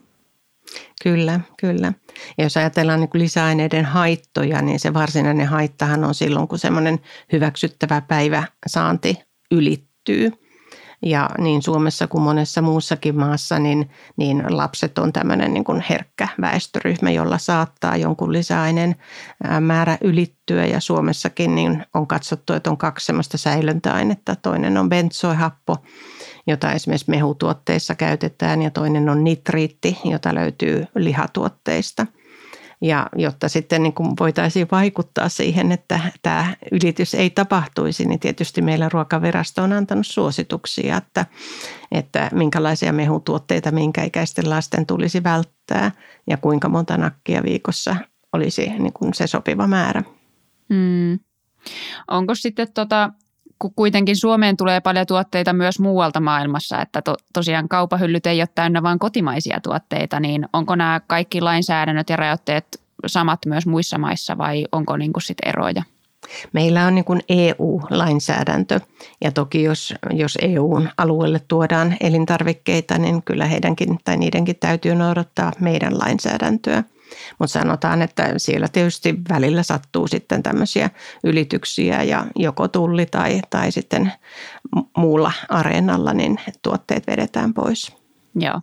Kyllä, 1.03 1.41
kyllä. 1.61 1.93
Ja 2.39 2.45
jos 2.45 2.57
ajatellaan 2.57 3.01
niin 3.01 3.11
lisäaineiden 3.15 3.85
haittoja, 3.85 4.63
niin 4.63 4.81
se 4.81 4.95
varsinainen 4.95 5.47
haittahan 5.47 6.05
on 6.05 6.15
silloin, 6.15 6.49
kun 6.49 6.59
semmoinen 6.59 7.01
hyväksyttävä 7.33 8.01
päiväsaanti 8.01 9.19
ylittyy– 9.51 10.33
ja 11.03 11.31
niin 11.39 11.63
Suomessa 11.63 12.07
kuin 12.07 12.23
monessa 12.23 12.63
muussakin 12.63 13.19
maassa, 13.19 13.59
niin, 13.59 13.91
niin 14.17 14.43
lapset 14.49 14.99
on 14.99 15.13
tämmöinen 15.13 15.55
niin 15.55 15.65
kuin 15.65 15.85
herkkä 15.91 16.29
väestöryhmä, 16.41 17.11
jolla 17.11 17.39
saattaa 17.39 17.97
jonkun 17.97 18.33
lisäaineen 18.33 18.97
määrä 19.61 19.99
ylittyä. 20.01 20.67
Ja 20.67 20.81
Suomessakin 20.81 21.55
niin 21.55 21.87
on 21.95 22.07
katsottu, 22.07 22.53
että 22.53 22.71
on 22.71 22.79
kaksi 22.79 23.07
semmoista 23.07 23.39
säilöntäainetta. 23.39 24.37
Toinen 24.37 24.77
on 24.77 24.89
benzoihappo, 24.89 25.77
jota 26.47 26.73
esimerkiksi 26.73 27.11
mehutuotteissa 27.11 27.95
käytetään, 27.95 28.63
ja 28.63 28.71
toinen 28.71 29.09
on 29.09 29.25
nitriitti, 29.25 29.99
jota 30.05 30.35
löytyy 30.35 30.85
lihatuotteista– 30.95 32.07
ja 32.81 33.07
jotta 33.17 33.49
sitten 33.49 33.83
niin 33.83 33.93
kuin 33.93 34.11
voitaisiin 34.21 34.69
vaikuttaa 34.73 35.29
siihen, 35.29 35.73
että 35.73 36.01
tämä 36.23 36.55
ylitys 36.73 37.15
ei 37.15 37.31
tapahtuisi, 37.31 38.05
niin 38.05 38.21
tietysti 38.21 38.63
meillä 38.63 38.89
ruokavirasto 38.89 39.63
on 39.63 39.73
antanut 39.73 40.07
suosituksia, 40.07 40.97
että, 40.97 41.27
että 41.93 42.31
minkälaisia 42.33 42.93
mehutuotteita 42.93 43.71
minkä 43.71 44.03
ikäisten 44.03 44.51
lasten 44.51 44.87
tulisi 44.87 45.25
välttää 45.25 45.93
ja 46.27 46.37
kuinka 46.37 46.69
monta 46.69 46.97
nakkia 46.97 47.43
viikossa 47.43 47.97
olisi 48.33 48.67
niin 48.79 48.93
kuin 48.93 49.15
se 49.15 49.27
sopiva 49.27 49.67
määrä. 49.67 50.03
Hmm. 50.75 51.19
Onko 52.11 52.35
sitten 52.35 52.73
tota, 52.73 53.11
kun 53.59 53.73
kuitenkin 53.77 54.17
Suomeen 54.17 54.57
tulee 54.57 54.81
paljon 54.81 55.07
tuotteita 55.07 55.53
myös 55.53 55.79
muualta 55.79 56.21
maailmassa, 56.21 56.83
että 56.83 57.03
to, 57.03 57.15
tosiaan 57.33 57.69
kaupahyllyt 57.69 58.27
ei 58.27 58.41
ole 58.41 58.49
täynnä 58.55 58.83
vain 58.83 58.99
kotimaisia 58.99 59.61
tuotteita, 59.63 60.21
niin 60.21 60.49
onko 60.53 60.75
nämä 60.75 61.01
kaikki 61.07 61.41
lainsäädännöt 61.41 62.11
ja 62.11 62.17
rajoitteet 62.17 62.81
samat 63.07 63.39
myös 63.47 63.67
muissa 63.67 63.99
maissa 63.99 64.39
vai 64.39 64.65
onko 64.73 64.97
niin 64.97 65.13
kuin 65.13 65.23
sit 65.23 65.39
eroja? 65.47 65.83
Meillä 66.53 66.87
on 66.87 66.95
niin 66.95 67.05
EU-lainsäädäntö 67.29 68.81
ja 69.21 69.33
toki 69.33 69.63
jos, 69.63 69.95
jos 70.11 70.39
EUn 70.43 70.89
alueelle 70.99 71.41
tuodaan 71.49 71.97
elintarvikkeita, 72.01 72.99
niin 72.99 73.23
kyllä 73.23 73.47
heidänkin 73.47 73.99
tai 74.05 74.17
niidenkin 74.17 74.57
täytyy 74.61 74.95
noudattaa 74.95 75.53
meidän 75.61 75.99
lainsäädäntöä– 75.99 76.83
mutta 77.39 77.53
sanotaan, 77.53 78.03
että 78.03 78.35
siellä 78.37 78.69
tietysti 78.69 79.15
välillä 79.29 79.63
sattuu 79.63 80.09
sitten 80.09 80.43
tämmöisiä 80.43 80.91
ylityksiä 81.25 82.03
ja 82.03 82.27
joko 82.37 82.69
tulli 82.69 83.07
tai, 83.07 83.41
tai 83.51 83.73
sitten 83.73 84.13
muulla 84.97 85.33
areenalla 85.49 86.13
niin 86.13 86.41
tuotteet 86.63 87.07
vedetään 87.07 87.55
pois. 87.55 87.97
Joo. 88.35 88.61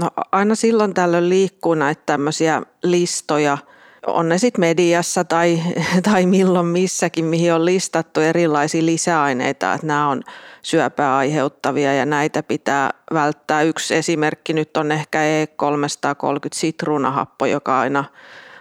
No 0.00 0.10
aina 0.32 0.54
silloin 0.54 0.94
tällöin 0.94 1.28
liikkuu 1.28 1.74
näitä 1.74 2.02
tämmöisiä 2.06 2.62
listoja– 2.82 3.58
on 4.06 4.28
ne 4.28 4.38
sitten 4.38 4.60
mediassa 4.60 5.24
tai, 5.24 5.62
tai 6.10 6.26
milloin 6.26 6.66
missäkin, 6.66 7.24
mihin 7.24 7.54
on 7.54 7.64
listattu 7.64 8.20
erilaisia 8.20 8.86
lisäaineita, 8.86 9.74
että 9.74 9.86
nämä 9.86 10.08
on 10.08 10.22
syöpää 10.62 11.16
aiheuttavia 11.16 11.94
ja 11.94 12.06
näitä 12.06 12.42
pitää 12.42 12.90
välttää. 13.12 13.62
Yksi 13.62 13.94
esimerkki 13.94 14.52
nyt 14.52 14.76
on 14.76 14.92
ehkä 14.92 15.18
E330 15.18 16.48
sitruunahappo, 16.52 17.46
joka 17.46 17.80
aina, 17.80 18.04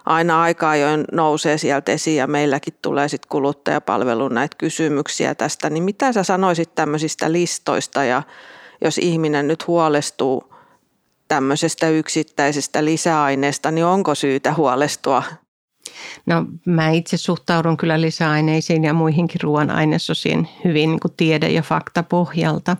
aina 0.05 0.41
aika 0.41 0.69
ajoin 0.69 1.05
nousee 1.11 1.57
sieltä 1.57 1.91
esiin 1.91 2.17
ja 2.17 2.27
meilläkin 2.27 2.73
tulee 2.81 3.07
sitten 3.07 3.29
kuluttajapalvelun 3.29 4.33
näitä 4.33 4.57
kysymyksiä 4.57 5.35
tästä. 5.35 5.69
Niin 5.69 5.83
mitä 5.83 6.13
sä 6.13 6.23
sanoisit 6.23 6.75
tämmöisistä 6.75 7.31
listoista 7.31 8.03
ja 8.03 8.23
jos 8.81 8.97
ihminen 8.97 9.47
nyt 9.47 9.67
huolestuu 9.67 10.50
tämmöisestä 11.31 11.89
yksittäisestä 11.89 12.85
lisäaineesta, 12.85 13.71
niin 13.71 13.85
onko 13.85 14.15
syytä 14.15 14.53
huolestua? 14.53 15.23
No 16.25 16.45
mä 16.65 16.89
itse 16.89 17.17
suhtaudun 17.17 17.77
kyllä 17.77 18.01
lisäaineisiin 18.01 18.83
ja 18.83 18.93
muihinkin 18.93 19.41
ruoan 19.41 19.69
ainesosiin 19.69 20.47
hyvin 20.63 20.89
niin 20.89 20.99
kuin 20.99 21.13
tiede- 21.17 21.49
ja 21.49 21.61
faktapohjalta. 21.61 22.77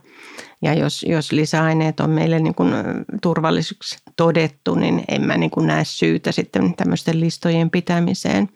Ja 0.61 0.73
jos, 0.73 1.05
jos 1.09 1.31
lisäaineet 1.31 1.99
on 1.99 2.09
meille 2.09 2.39
niin 2.39 2.55
kuin 2.55 2.73
turvallisuuksi 3.21 3.97
todettu, 4.17 4.75
niin 4.75 5.03
en 5.07 5.27
mä 5.27 5.37
niin 5.37 5.51
kuin 5.51 5.67
näe 5.67 5.83
syytä 5.85 6.31
sitten 6.31 6.75
tämmöisten 6.75 7.19
listojen 7.19 7.69
pitämiseen. 7.69 8.49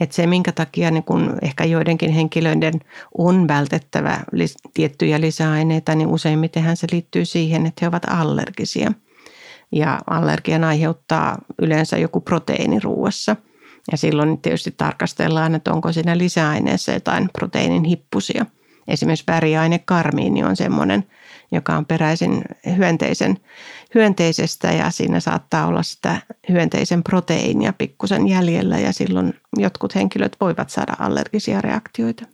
Et 0.00 0.12
se, 0.12 0.26
minkä 0.26 0.52
takia 0.52 0.90
niin 0.90 1.04
kun 1.04 1.38
ehkä 1.42 1.64
joidenkin 1.64 2.10
henkilöiden 2.10 2.74
on 3.18 3.48
vältettävä 3.48 4.20
tiettyjä 4.74 5.20
lisäaineita, 5.20 5.94
niin 5.94 6.08
useimmitenhän 6.08 6.76
se 6.76 6.86
liittyy 6.92 7.24
siihen, 7.24 7.66
että 7.66 7.78
he 7.82 7.88
ovat 7.88 8.04
allergisia– 8.04 8.92
ja 9.74 10.00
allergian 10.06 10.64
aiheuttaa 10.64 11.38
yleensä 11.58 11.98
joku 11.98 12.20
proteiini 12.20 12.80
ruuassa. 12.80 13.36
Ja 13.92 13.98
silloin 13.98 14.38
tietysti 14.38 14.74
tarkastellaan, 14.76 15.54
että 15.54 15.72
onko 15.72 15.92
siinä 15.92 16.18
lisäaineessa 16.18 16.92
jotain 16.92 17.30
proteiinin 17.38 17.84
hippusia. 17.84 18.46
Esimerkiksi 18.88 19.24
väriaine 19.28 19.78
karmiini 19.78 20.44
on 20.44 20.56
semmoinen, 20.56 21.04
joka 21.52 21.76
on 21.76 21.86
peräisin 21.86 22.44
hyönteisen, 22.76 23.38
hyönteisestä 23.94 24.72
ja 24.72 24.90
siinä 24.90 25.20
saattaa 25.20 25.66
olla 25.66 25.82
sitä 25.82 26.16
hyönteisen 26.48 27.02
proteiinia 27.02 27.72
pikkusen 27.72 28.28
jäljellä 28.28 28.78
ja 28.78 28.92
silloin 28.92 29.34
jotkut 29.56 29.94
henkilöt 29.94 30.36
voivat 30.40 30.70
saada 30.70 30.92
allergisia 30.98 31.60
reaktioita. 31.60 32.26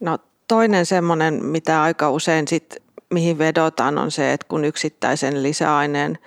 No 0.00 0.18
toinen 0.48 0.86
semmoinen, 0.86 1.44
mitä 1.44 1.82
aika 1.82 2.10
usein 2.10 2.48
sit 2.48 2.85
mihin 3.10 3.38
vedotaan, 3.38 3.98
on 3.98 4.10
se, 4.10 4.32
että 4.32 4.46
kun 4.48 4.64
yksittäisen 4.64 5.42
lisäaineen 5.42 6.18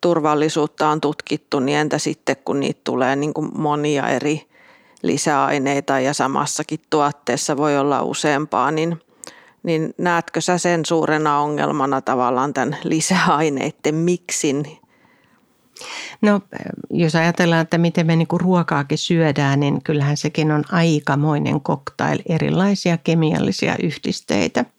turvallisuutta 0.00 0.88
on 0.88 1.00
tutkittu, 1.00 1.60
niin 1.60 1.78
entä 1.78 1.98
sitten 1.98 2.36
kun 2.44 2.60
niitä 2.60 2.80
tulee 2.84 3.16
niin 3.16 3.34
kuin 3.34 3.50
monia 3.54 4.08
eri 4.08 4.42
lisäaineita 5.02 6.00
ja 6.00 6.14
samassakin 6.14 6.80
tuotteessa 6.90 7.56
voi 7.56 7.78
olla 7.78 8.02
useampaa, 8.02 8.70
niin, 8.70 9.00
niin 9.62 9.94
näetkö 9.98 10.40
sä 10.40 10.58
sen 10.58 10.84
suurena 10.86 11.40
ongelmana 11.40 12.00
tavallaan 12.00 12.54
tämän 12.54 12.76
lisäaineiden 12.84 13.94
miksin? 13.94 14.78
No 16.22 16.40
jos 16.90 17.14
ajatellaan, 17.14 17.60
että 17.60 17.78
miten 17.78 18.06
me 18.06 18.16
niinku 18.16 18.38
ruokaakin 18.38 18.98
syödään, 18.98 19.60
niin 19.60 19.82
kyllähän 19.82 20.16
sekin 20.16 20.52
on 20.52 20.64
aikamoinen 20.72 21.60
koktail 21.60 22.18
erilaisia 22.28 22.98
kemiallisia 22.98 23.76
yhdisteitä– 23.82 24.64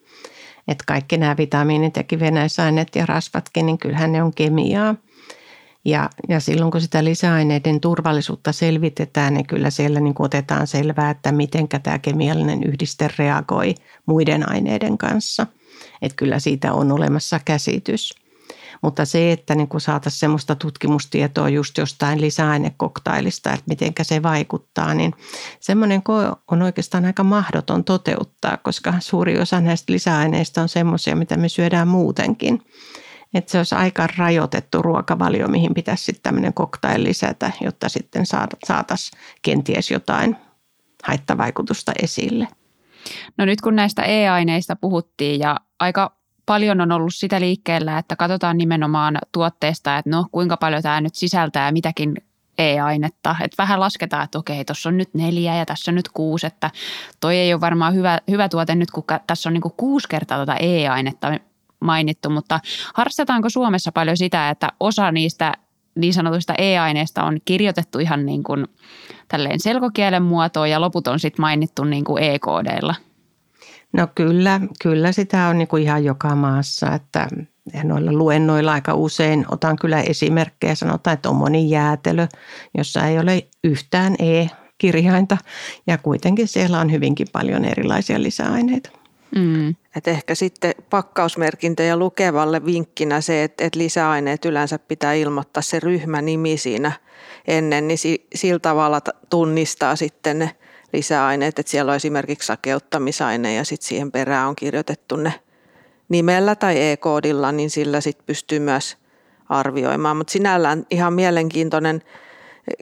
että 0.68 0.84
kaikki 0.88 1.18
nämä 1.18 1.38
vitamiinit 1.38 1.96
ja 1.96 2.04
kivenäisaineet 2.04 2.96
ja 2.96 3.06
rasvatkin, 3.06 3.66
niin 3.66 3.78
kyllähän 3.78 4.12
ne 4.12 4.24
on 4.24 4.34
kemiaa. 4.34 4.96
Ja, 5.86 6.10
ja 6.30 6.40
silloin 6.40 6.72
kun 6.72 6.82
sitä 6.82 7.04
lisäaineiden 7.04 7.82
turvallisuutta 7.82 8.52
selvitetään, 8.52 9.34
niin 9.34 9.48
kyllä 9.48 9.70
siellä 9.70 10.00
niin 10.00 10.16
otetaan 10.20 10.68
selvää, 10.68 11.10
että 11.10 11.32
miten 11.32 11.68
tämä 11.84 12.00
kemiallinen 12.00 12.64
yhdiste 12.64 13.10
reagoi 13.20 13.76
muiden 14.06 14.50
aineiden 14.50 14.98
kanssa. 14.98 15.48
Että 16.02 16.16
kyllä 16.16 16.40
siitä 16.40 16.74
on 16.74 16.92
olemassa 16.92 17.40
käsitys. 17.46 18.25
Mutta 18.82 19.06
se, 19.06 19.32
että 19.32 19.56
niin 19.56 19.70
saataisiin 19.78 20.20
semmoista 20.20 20.56
tutkimustietoa 20.56 21.50
just 21.50 21.78
jostain 21.78 22.22
lisäainekoktailista, 22.22 23.54
että 23.54 23.66
miten 23.68 23.94
se 24.02 24.24
vaikuttaa, 24.24 24.94
niin 24.94 25.14
semmoinen 25.60 26.04
koe 26.04 26.32
on 26.52 26.62
oikeastaan 26.62 27.06
aika 27.06 27.24
mahdoton 27.24 27.84
toteuttaa, 27.84 28.58
koska 28.58 28.94
suuri 29.00 29.40
osa 29.40 29.62
näistä 29.62 29.94
lisäaineista 29.94 30.62
on 30.62 30.70
semmoisia, 30.70 31.16
mitä 31.16 31.38
me 31.38 31.50
syödään 31.50 31.88
muutenkin. 31.88 32.62
Että 33.34 33.52
se 33.52 33.58
olisi 33.58 33.76
aika 33.76 34.08
rajoitettu 34.18 34.82
ruokavalio, 34.82 35.48
mihin 35.48 35.74
pitäisi 35.74 36.04
sitten 36.04 36.24
tämmöinen 36.24 36.54
koktail 36.54 37.04
lisätä, 37.04 37.52
jotta 37.62 37.90
sitten 37.90 38.26
saataisiin 38.66 39.20
kenties 39.42 39.92
jotain 39.92 40.36
haittavaikutusta 41.04 41.92
esille. 42.02 42.48
No 43.38 43.46
nyt 43.46 43.62
kun 43.62 43.76
näistä 43.76 44.04
e-aineista 44.04 44.76
puhuttiin 44.76 45.40
ja 45.40 45.60
aika 45.80 46.18
paljon 46.46 46.82
on 46.82 46.92
ollut 46.92 47.16
sitä 47.16 47.40
liikkeellä, 47.40 47.98
että 47.98 48.16
katsotaan 48.16 48.58
nimenomaan 48.58 49.18
tuotteesta, 49.32 49.98
että 49.98 50.10
no 50.10 50.26
kuinka 50.32 50.58
paljon 50.58 50.82
tämä 50.82 51.02
nyt 51.02 51.16
sisältää 51.16 51.72
mitäkin 51.72 52.16
e-ainetta. 52.58 53.36
Että 53.44 53.64
vähän 53.64 53.80
lasketaan, 53.80 54.24
että 54.24 54.38
okei, 54.38 54.66
tuossa 54.66 54.90
on 54.90 54.98
nyt 54.98 55.14
neljä 55.14 55.56
ja 55.56 55.66
tässä 55.66 55.92
on 55.92 55.96
nyt 55.96 56.10
kuusi, 56.10 56.48
että 56.48 56.72
toi 57.20 57.36
ei 57.36 57.54
ole 57.54 57.62
varmaan 57.62 57.96
hyvä, 57.96 58.20
hyvä 58.32 58.50
tuote 58.50 58.76
nyt, 58.76 58.92
kun 58.92 59.04
tässä 59.28 59.50
on 59.50 59.54
niin 59.54 59.62
kuin 59.62 59.74
kuusi 59.78 60.10
kertaa 60.10 60.38
tuota 60.38 60.56
e-ainetta 60.58 61.40
mainittu, 61.80 62.30
mutta 62.30 62.60
harrastetaanko 62.94 63.50
Suomessa 63.50 63.92
paljon 63.92 64.18
sitä, 64.18 64.50
että 64.50 64.72
osa 64.80 65.12
niistä 65.12 65.54
niin 65.96 66.14
sanotuista 66.14 66.54
e-aineista 66.58 67.24
on 67.24 67.38
kirjoitettu 67.46 68.00
ihan 68.00 68.26
niin 68.26 68.44
kuin 68.44 68.68
tälleen 69.28 69.60
selkokielen 69.60 70.24
muotoon 70.24 70.70
ja 70.70 70.82
loput 70.82 71.08
on 71.08 71.20
sitten 71.20 71.42
mainittu 71.42 71.84
niin 71.84 72.04
kuin 72.04 72.24
e-koodeilla? 72.24 72.96
No 73.94 74.08
kyllä, 74.16 74.62
kyllä 74.82 75.12
sitä 75.12 75.48
on 75.48 75.58
niin 75.58 75.68
kuin 75.68 75.84
ihan 75.84 76.04
joka 76.04 76.36
maassa, 76.36 76.94
että 76.94 77.28
noilla 77.84 78.12
luennoilla 78.14 78.74
aika 78.74 78.94
usein 78.94 79.46
otan 79.52 79.76
kyllä 79.76 80.02
esimerkkejä, 80.02 80.76
sanotaan, 80.76 81.14
että 81.14 81.30
on 81.30 81.36
moni 81.36 81.70
jäätelö, 81.70 82.28
jossa 82.78 83.08
ei 83.08 83.20
ole 83.20 83.48
yhtään 83.64 84.16
e-kirjainta 84.20 85.38
ja 85.88 85.98
kuitenkin 85.98 86.48
siellä 86.48 86.80
on 86.80 86.92
hyvinkin 86.92 87.28
paljon 87.32 87.66
erilaisia 87.66 88.24
lisäaineita. 88.24 88.90
Mm. 89.36 89.76
Et 89.96 90.08
ehkä 90.08 90.36
sitten 90.36 90.76
pakkausmerkintöjä 90.90 91.98
lukevalle 91.98 92.66
vinkkinä 92.66 93.22
se, 93.22 93.44
että, 93.44 93.66
että 93.66 93.80
lisäaineet 93.80 94.46
yleensä 94.46 94.80
pitää 94.80 95.14
ilmoittaa 95.14 95.64
se 95.64 95.80
ryhmänimi 95.80 96.58
siinä 96.58 96.92
ennen, 97.48 97.88
niin 97.88 97.98
sillä 98.36 98.60
tavalla 98.60 99.02
tunnistaa 99.30 99.96
sitten 99.96 100.40
ne 100.40 100.56
lisäaineet, 100.96 101.60
että 101.60 101.72
siellä 101.72 101.90
on 101.90 101.96
esimerkiksi 101.96 102.48
sakeuttamisaine 102.48 103.56
ja 103.56 103.64
sitten 103.64 103.88
siihen 103.88 104.12
perään 104.12 104.48
on 104.48 104.56
kirjoitettu 104.56 105.16
ne 105.16 105.34
nimellä 106.10 106.56
tai 106.56 106.82
e-koodilla, 106.82 107.52
niin 107.52 107.70
sillä 107.70 108.02
sitten 108.02 108.26
pystyy 108.26 108.60
myös 108.60 108.98
arvioimaan. 109.50 110.18
Mutta 110.18 110.32
sinällään 110.32 110.86
ihan 110.90 111.14
mielenkiintoinen 111.14 112.02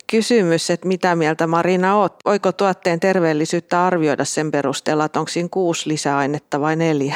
kysymys, 0.08 0.70
että 0.70 0.88
mitä 0.88 1.16
mieltä 1.16 1.48
Marina 1.48 1.96
oot? 1.96 2.16
Voiko 2.26 2.52
tuotteen 2.52 3.00
terveellisyyttä 3.00 3.86
arvioida 3.86 4.26
sen 4.26 4.52
perusteella, 4.52 5.06
että 5.06 5.20
onko 5.20 5.30
siinä 5.30 5.50
kuusi 5.52 5.90
lisäainetta 5.90 6.62
vai 6.62 6.76
neljä? 6.76 7.16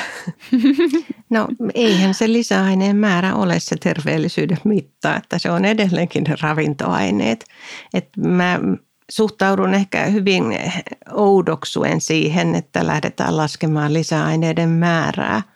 No 1.29 1.47
eihän 1.73 2.13
se 2.13 2.31
lisäaineen 2.31 2.95
määrä 2.95 3.35
ole 3.35 3.59
se 3.59 3.75
terveellisyyden 3.83 4.57
mitta, 4.63 5.15
että 5.15 5.39
se 5.39 5.51
on 5.51 5.65
edelleenkin 5.65 6.23
ne 6.23 6.35
ravintoaineet. 6.41 7.45
Et 7.93 8.09
mä 8.17 8.59
suhtaudun 9.11 9.73
ehkä 9.73 10.05
hyvin 10.05 10.43
oudoksuen 11.13 12.01
siihen, 12.01 12.55
että 12.55 12.87
lähdetään 12.87 13.37
laskemaan 13.37 13.93
lisäaineiden 13.93 14.69
määrää– 14.69 15.41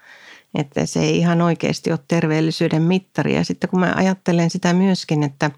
että 0.56 0.86
se 0.86 1.00
ei 1.00 1.18
ihan 1.18 1.42
oikeasti 1.42 1.92
ole 1.92 2.00
terveellisyyden 2.08 2.82
mittari. 2.82 3.36
Ja 3.36 3.46
sitten 3.46 3.70
kun 3.70 3.80
mä 3.80 3.94
ajattelen 3.96 4.50
sitä 4.50 4.74
myöskin, 4.74 5.24
että 5.24 5.52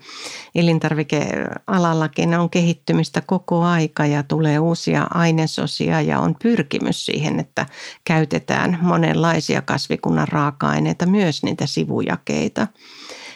elintarvikealallakin 0.56 2.34
on 2.34 2.50
kehittymistä 2.50 3.22
koko 3.22 3.64
aika 3.64 4.06
ja 4.06 4.24
tulee 4.24 4.60
uusia 4.60 5.08
ainesosia 5.10 6.02
ja 6.02 6.20
on 6.20 6.36
pyrkimys 6.44 7.06
siihen, 7.06 7.40
että 7.40 7.66
käytetään 8.06 8.80
monenlaisia 8.82 9.62
kasvikunnan 9.62 10.28
raaka-aineita, 10.28 11.06
myös 11.06 11.44
niitä 11.44 11.68
sivujakeita. 11.68 12.68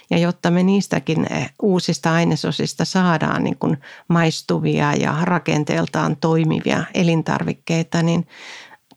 Ja 0.10 0.18
jotta 0.18 0.52
me 0.52 0.64
niistäkin 0.64 1.28
uusista 1.62 2.14
ainesosista 2.14 2.86
saadaan 2.86 3.44
niin 3.44 3.58
kuin 3.58 3.78
maistuvia 4.08 4.94
ja 4.94 5.18
rakenteeltaan 5.22 6.18
toimivia 6.18 6.84
elintarvikkeita, 6.94 8.02
niin 8.02 8.28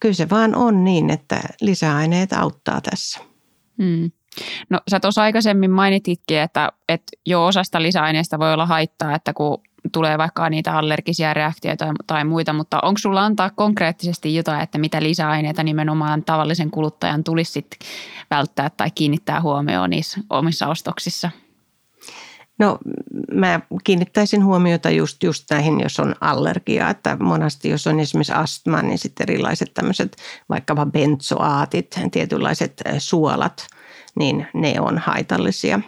kyllä 0.01 0.15
se 0.15 0.31
vaan 0.31 0.55
on 0.55 0.85
niin, 0.85 1.11
että 1.11 1.41
lisäaineet 1.61 2.33
auttaa 2.33 2.81
tässä. 2.81 3.21
Hmm. 3.83 4.11
No 4.71 4.81
sä 4.91 5.01
tuossa 5.01 5.23
aikaisemmin 5.23 5.71
mainititkin, 5.71 6.39
että, 6.39 6.73
että 6.89 7.13
jo 7.27 7.47
osasta 7.47 7.83
lisäaineista 7.83 8.39
voi 8.39 8.53
olla 8.53 8.67
haittaa, 8.67 9.15
että 9.15 9.33
kun 9.33 9.63
tulee 9.93 10.19
vaikka 10.19 10.51
niitä 10.51 10.79
allergisia 10.79 11.35
reaktioita 11.35 11.95
tai 12.07 12.25
muita, 12.25 12.53
mutta 12.53 12.81
onko 12.83 12.99
sulla 12.99 13.25
antaa 13.25 13.51
konkreettisesti 13.51 14.35
jotain, 14.35 14.63
että 14.63 14.79
mitä 14.79 15.03
lisäaineita 15.03 15.63
nimenomaan 15.63 16.25
tavallisen 16.25 16.71
kuluttajan 16.71 17.25
tulisi 17.25 17.53
sit 17.53 17.67
välttää 18.31 18.71
tai 18.71 18.91
kiinnittää 18.91 19.41
huomioon 19.41 19.91
niissä 19.91 20.21
omissa 20.31 20.67
ostoksissa? 20.69 21.31
No 22.59 22.79
mä 23.33 23.61
kiinnittäisin 23.85 24.45
huomiota 24.45 24.91
just, 24.91 25.23
just 25.23 25.45
näihin, 25.51 25.81
jos 25.81 26.01
on 26.01 26.15
allergia, 26.21 26.91
että 26.91 27.17
monasti 27.21 27.69
jos 27.69 27.87
on 27.87 28.01
esimerkiksi 28.01 28.33
astma, 28.33 28.83
niin 28.83 28.99
sitten 28.99 29.25
erilaiset 29.25 29.75
tämmöiset 29.75 30.17
vaikkapa 30.49 30.87
benzoaatit, 30.87 32.01
tietynlaiset 32.11 32.83
suolat, 32.99 33.67
niin 34.19 34.47
ne 34.55 34.81
on 34.81 34.99
haitallisia. 34.99 35.81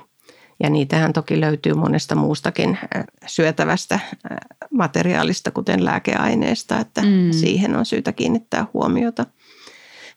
Ja 0.63 0.71
niitähän 0.71 1.13
toki 1.13 1.41
löytyy 1.41 1.75
monesta 1.75 2.15
muustakin 2.15 2.79
syötävästä 3.27 4.01
materiaalista, 4.71 5.51
kuten 5.51 5.85
lääkeaineesta, 5.85 6.79
että 6.79 7.03
mm. 7.03 7.31
siihen 7.31 7.77
on 7.77 7.87
syytä 7.87 8.13
kiinnittää 8.13 8.67
huomiota– 8.75 9.27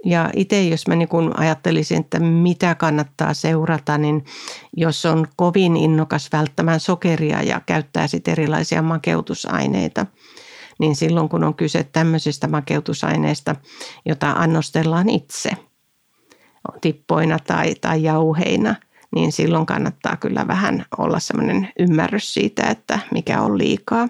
ja 0.05 0.29
itse, 0.35 0.63
jos 0.63 0.87
mä 0.87 0.95
niin 0.95 1.07
kun 1.07 1.39
ajattelisin, 1.39 1.99
että 1.99 2.19
mitä 2.19 2.75
kannattaa 2.75 3.33
seurata, 3.33 3.97
niin 3.97 4.25
jos 4.77 5.05
on 5.05 5.27
kovin 5.35 5.77
innokas 5.77 6.29
välttämään 6.33 6.79
sokeria 6.79 7.43
ja 7.43 7.61
käyttää 7.65 8.07
sitten 8.07 8.31
erilaisia 8.31 8.81
makeutusaineita, 8.81 10.05
niin 10.79 10.95
silloin 10.95 11.29
kun 11.29 11.43
on 11.43 11.55
kyse 11.55 11.83
tämmöisistä 11.83 12.47
makeutusaineista, 12.47 13.55
jota 14.05 14.31
annostellaan 14.31 15.09
itse 15.09 15.51
tippoina 16.81 17.39
tai, 17.39 17.75
tai 17.75 18.03
jauheina, 18.03 18.75
niin 19.15 19.31
silloin 19.31 19.65
kannattaa 19.65 20.15
kyllä 20.15 20.47
vähän 20.47 20.85
olla 20.97 21.19
semmoinen 21.19 21.69
ymmärrys 21.79 22.33
siitä, 22.33 22.63
että 22.63 22.99
mikä 23.11 23.41
on 23.41 23.57
liikaa. 23.57 24.07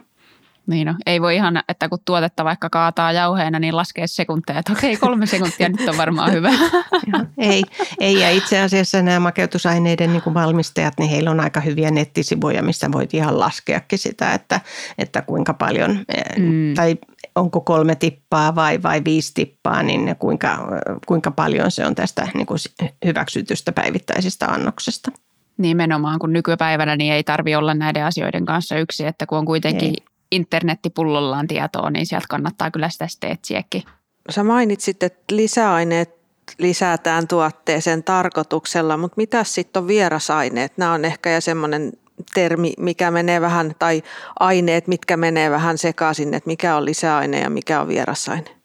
Niin 0.67 0.87
no, 0.87 0.95
ei 1.05 1.21
voi 1.21 1.35
ihan, 1.35 1.63
että 1.69 1.89
kun 1.89 1.99
tuotetta 2.05 2.45
vaikka 2.45 2.69
kaataa 2.69 3.11
jauheena, 3.11 3.59
niin 3.59 3.75
laskee 3.75 4.07
sekunteja, 4.07 4.59
että 4.59 4.71
okei 4.71 4.97
kolme 4.97 5.25
sekuntia 5.25 5.69
nyt 5.69 5.89
on 5.89 5.97
varmaan 5.97 6.31
hyvä. 6.31 6.51
ei, 7.37 7.63
ei, 7.99 8.19
ja 8.19 8.31
itse 8.31 8.59
asiassa 8.59 9.01
nämä 9.01 9.19
makeutusaineiden 9.19 10.11
niin 10.11 10.21
kuin 10.21 10.33
valmistajat, 10.33 10.93
niin 10.99 11.09
heillä 11.09 11.31
on 11.31 11.39
aika 11.39 11.59
hyviä 11.59 11.91
nettisivuja, 11.91 12.63
missä 12.63 12.91
voit 12.91 13.13
ihan 13.13 13.39
laskeakin 13.39 13.99
sitä, 13.99 14.33
että, 14.33 14.61
että 14.97 15.21
kuinka 15.21 15.53
paljon, 15.53 16.05
eh, 16.07 16.37
mm. 16.37 16.73
tai 16.75 16.97
onko 17.35 17.61
kolme 17.61 17.95
tippaa 17.95 18.55
vai, 18.55 18.83
vai 18.83 19.01
viisi 19.05 19.31
tippaa, 19.33 19.83
niin 19.83 20.15
kuinka, 20.19 20.67
kuinka 21.05 21.31
paljon 21.31 21.71
se 21.71 21.85
on 21.85 21.95
tästä 21.95 22.27
niin 22.33 22.45
kuin 22.45 22.59
hyväksytystä 23.05 23.71
päivittäisestä 23.71 24.45
annoksesta. 24.45 25.11
Nimenomaan, 25.57 26.19
kun 26.19 26.33
nykypäivänä 26.33 26.95
niin 26.95 27.13
ei 27.13 27.23
tarvi 27.23 27.55
olla 27.55 27.73
näiden 27.73 28.05
asioiden 28.05 28.45
kanssa 28.45 28.77
yksi, 28.77 29.05
että 29.05 29.25
kun 29.25 29.37
on 29.37 29.45
kuitenkin 29.45 29.89
ei 29.89 29.95
internettipullollaan 30.31 31.47
tietoa, 31.47 31.89
niin 31.89 32.05
sieltä 32.05 32.25
kannattaa 32.29 32.71
kyllä 32.71 32.89
sitä 32.89 33.07
sitten 33.07 33.31
etsiäkin. 33.31 33.83
Sä 34.29 34.43
mainitsit, 34.43 35.03
että 35.03 35.35
lisäaineet 35.35 36.15
lisätään 36.57 37.27
tuotteeseen 37.27 38.03
tarkoituksella, 38.03 38.97
mutta 38.97 39.15
mitä 39.17 39.43
sitten 39.43 39.81
on 39.81 39.87
vierasaineet? 39.87 40.77
Nämä 40.77 40.93
on 40.93 41.05
ehkä 41.05 41.29
ja 41.29 41.41
semmoinen 41.41 41.91
termi, 42.33 42.73
mikä 42.77 43.11
menee 43.11 43.41
vähän, 43.41 43.75
tai 43.79 44.03
aineet, 44.39 44.87
mitkä 44.87 45.17
menee 45.17 45.51
vähän 45.51 45.77
sekaisin, 45.77 46.33
että 46.33 46.47
mikä 46.47 46.75
on 46.75 46.85
lisäaine 46.85 47.39
ja 47.39 47.49
mikä 47.49 47.81
on 47.81 47.87
vierasaine. 47.87 48.55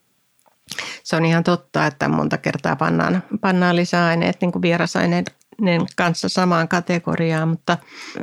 Se 1.03 1.17
on 1.17 1.25
ihan 1.25 1.45
totta, 1.45 1.87
että 1.87 2.09
monta 2.09 2.39
kertaa 2.39 2.77
pannaan, 2.77 3.23
pannaan 3.41 3.77
lisäaineet 3.77 4.41
niin 4.41 4.53
kuin 4.53 4.63
vierasaineet 4.63 5.35
kanssa 5.97 6.29
samaan 6.29 6.69
kategoriaan, 6.69 7.49
mutta 7.49 7.79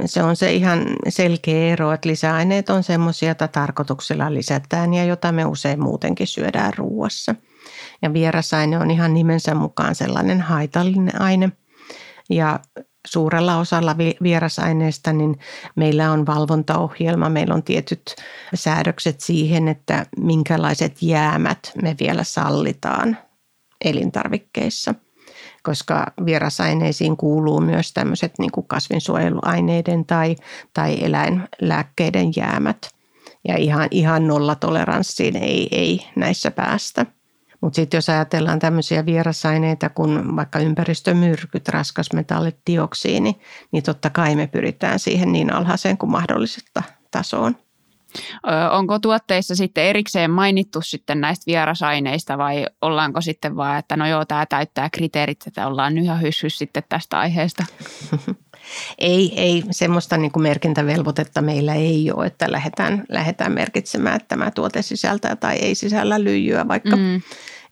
se 0.06 0.24
on 0.24 0.36
se 0.36 0.54
ihan 0.54 0.86
selkeä 1.10 1.74
ero, 1.74 1.92
että 1.92 2.10
lisäaineet 2.10 2.70
on 2.70 2.84
semmoisia, 2.84 3.30
joita 3.30 3.48
tarkoituksella 3.48 4.34
lisätään 4.34 4.94
ja 4.94 5.04
jota 5.04 5.32
me 5.32 5.46
usein 5.46 5.82
muutenkin 5.82 6.28
syödään 6.28 6.74
ruuassa. 6.78 7.36
Ja 8.02 8.14
vierasaine 8.14 8.78
on 8.78 8.92
ihan 8.92 9.14
nimensä 9.14 9.56
mukaan 9.56 9.96
sellainen 9.96 10.42
haitallinen 10.42 11.22
aine. 11.22 11.52
Ja 12.30 12.60
suurella 13.08 13.58
osalla 13.58 13.96
vierasaineista 14.24 15.14
niin 15.14 15.40
meillä 15.76 16.12
on 16.12 16.26
valvontaohjelma, 16.26 17.30
meillä 17.30 17.54
on 17.54 17.64
tietyt 17.64 18.16
säädökset 18.56 19.22
siihen, 19.22 19.68
että 19.68 20.06
minkälaiset 20.18 21.02
jäämät 21.02 21.72
me 21.82 21.96
vielä 22.00 22.24
sallitaan 22.24 23.18
elintarvikkeissa– 23.86 24.96
koska 25.68 26.14
vierasaineisiin 26.26 27.18
kuuluu 27.18 27.62
myös 27.62 27.94
tämmöiset 27.94 28.34
niin 28.40 28.52
kuin 28.52 28.68
kasvinsuojeluaineiden 28.68 30.06
tai, 30.06 30.36
tai 30.74 31.04
eläinlääkkeiden 31.04 32.32
jäämät. 32.36 32.90
Ja 33.48 33.58
ihan, 33.58 33.88
ihan 33.92 34.28
nollatoleranssiin 34.28 35.36
ei, 35.36 35.68
ei 35.72 36.08
näissä 36.16 36.52
päästä. 36.52 37.06
Mutta 37.68 37.76
sitten 37.76 37.98
jos 37.98 38.10
ajatellaan 38.10 38.60
tämmöisiä 38.60 39.06
vierasaineita 39.06 39.90
kuin 39.90 40.36
vaikka 40.36 40.60
ympäristömyrkyt, 40.60 41.70
raskasmetallit, 41.70 42.58
dioksiini, 42.70 43.40
niin 43.72 43.84
totta 43.84 44.10
kai 44.10 44.36
me 44.36 44.48
pyritään 44.48 45.00
siihen 45.00 45.32
niin 45.32 45.54
alhaiseen 45.54 45.98
kuin 45.98 46.12
mahdollista 46.12 46.84
tasoon. 47.12 47.56
Onko 48.72 49.00
tuotteissa 49.00 49.56
sitten 49.56 49.84
erikseen 49.84 50.32
mainittu 50.32 50.82
sitten 50.82 51.22
näistä 51.22 51.44
vierasaineista 51.48 52.38
vai 52.38 52.66
ollaanko 52.82 53.22
sitten 53.22 53.56
vaan, 53.56 53.80
että 53.80 53.98
no 53.98 54.08
joo, 54.08 54.26
tämä 54.26 54.46
täyttää 54.46 54.90
kriteerit, 54.90 55.48
että 55.48 55.68
ollaan 55.68 55.98
ihan 55.98 56.22
hyssys 56.22 56.58
sitten 56.58 56.84
tästä 56.90 57.20
aiheesta? 57.20 57.66
ei, 58.98 59.34
ei 59.36 59.64
semmoista 59.72 60.18
niin 60.18 60.32
kuin 60.32 60.44
merkintävelvoitetta 60.44 61.42
meillä 61.42 61.74
ei 61.74 62.12
ole, 62.12 62.26
että 62.26 62.52
lähdetään, 62.52 63.04
lähdetään 63.10 63.52
merkitsemään, 63.52 64.16
että 64.16 64.28
tämä 64.28 64.52
tuote 64.52 64.82
sisältää 64.82 65.36
tai 65.36 65.56
ei 65.56 65.76
sisällä 65.76 66.24
lyijyä 66.24 66.68
vaikka. 66.68 66.96
Mm. 66.96 67.22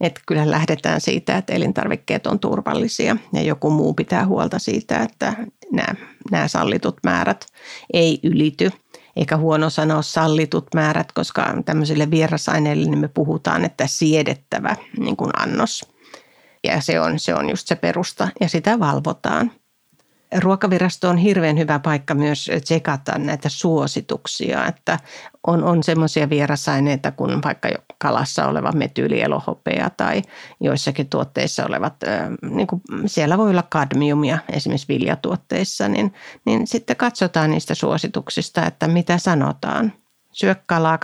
Että 0.02 0.22
kyllä 0.28 0.52
lähdetään 0.52 1.02
siitä, 1.02 1.38
että 1.38 1.54
elintarvikkeet 1.54 2.28
on 2.28 2.40
turvallisia 2.40 3.18
ja 3.34 3.42
joku 3.42 3.70
muu 3.70 3.94
pitää 3.94 4.26
huolta 4.26 4.60
siitä, 4.60 4.98
että 4.98 5.34
nämä, 5.72 5.96
nämä 6.32 6.48
sallitut 6.48 6.98
määrät 7.04 7.46
ei 7.94 8.20
ylity– 8.24 8.72
eikä 9.16 9.38
huono 9.38 9.70
sanoa 9.70 10.02
sallitut 10.02 10.68
määrät, 10.76 11.12
koska 11.12 11.54
tämmöisille 11.66 12.12
vierasaineille 12.12 12.90
niin 12.90 13.00
me 13.00 13.08
puhutaan, 13.08 13.66
että 13.66 13.88
siedettävä 13.88 14.76
niin 15.00 15.18
kuin 15.18 15.32
annos. 15.38 15.86
Ja 16.64 16.82
se 16.82 17.00
on, 17.00 17.20
se 17.20 17.36
on 17.36 17.50
just 17.50 17.68
se 17.68 17.76
perusta 17.76 18.28
ja 18.42 18.50
sitä 18.50 18.80
valvotaan– 18.80 19.52
Ruokavirasto 20.38 21.10
on 21.10 21.18
hirveän 21.18 21.58
hyvä 21.58 21.80
paikka 21.80 22.14
myös 22.14 22.52
tsekata 22.64 23.18
näitä 23.18 23.50
suosituksia, 23.50 24.66
että 24.66 25.00
on, 25.48 25.64
on 25.64 25.84
semmoisia 25.84 26.30
vierasaineita 26.30 27.12
kuin 27.12 27.44
vaikka 27.44 27.68
jo 27.68 27.78
kalassa 27.98 28.48
oleva 28.48 28.72
metyylielohopea 28.72 29.90
tai 29.90 30.22
joissakin 30.60 31.10
tuotteissa 31.10 31.66
olevat, 31.66 31.94
niin 32.50 32.68
kuin 32.68 32.82
siellä 33.06 33.38
voi 33.38 33.50
olla 33.50 33.64
kadmiumia 33.70 34.38
esimerkiksi 34.50 34.88
viljatuotteissa, 34.88 35.88
niin, 35.88 36.14
niin 36.46 36.68
sitten 36.68 36.96
katsotaan 36.96 37.52
niistä 37.52 37.76
suosituksista, 37.76 38.66
että 38.66 38.88
mitä 38.88 39.18
sanotaan. 39.18 39.94
Syö 40.32 40.56
kalaa 40.66 41.00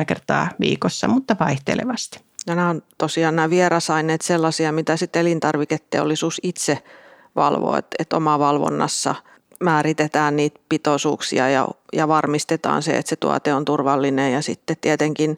2-3 0.00 0.04
kertaa 0.04 0.48
viikossa, 0.60 1.08
mutta 1.08 1.36
vaihtelevasti. 1.40 2.20
Ja 2.46 2.54
nämä 2.54 2.68
on 2.68 2.82
tosiaan 2.98 3.36
nämä 3.36 3.50
vierasaineet 3.50 4.20
sellaisia, 4.20 4.72
mitä 4.72 4.96
sitten 4.96 5.20
elintarviketeollisuus 5.20 6.40
itse– 6.42 6.78
valvoa, 7.36 7.78
että, 7.78 7.96
että 7.98 8.16
omavalvonnassa 8.16 9.14
määritetään 9.60 10.36
niitä 10.36 10.60
pitoisuuksia 10.68 11.48
ja, 11.48 11.68
ja 11.92 12.08
varmistetaan 12.08 12.82
se, 12.82 12.96
että 12.96 13.10
se 13.10 13.16
tuote 13.16 13.54
on 13.54 13.64
turvallinen 13.64 14.32
ja 14.32 14.42
sitten 14.42 14.76
tietenkin 14.80 15.36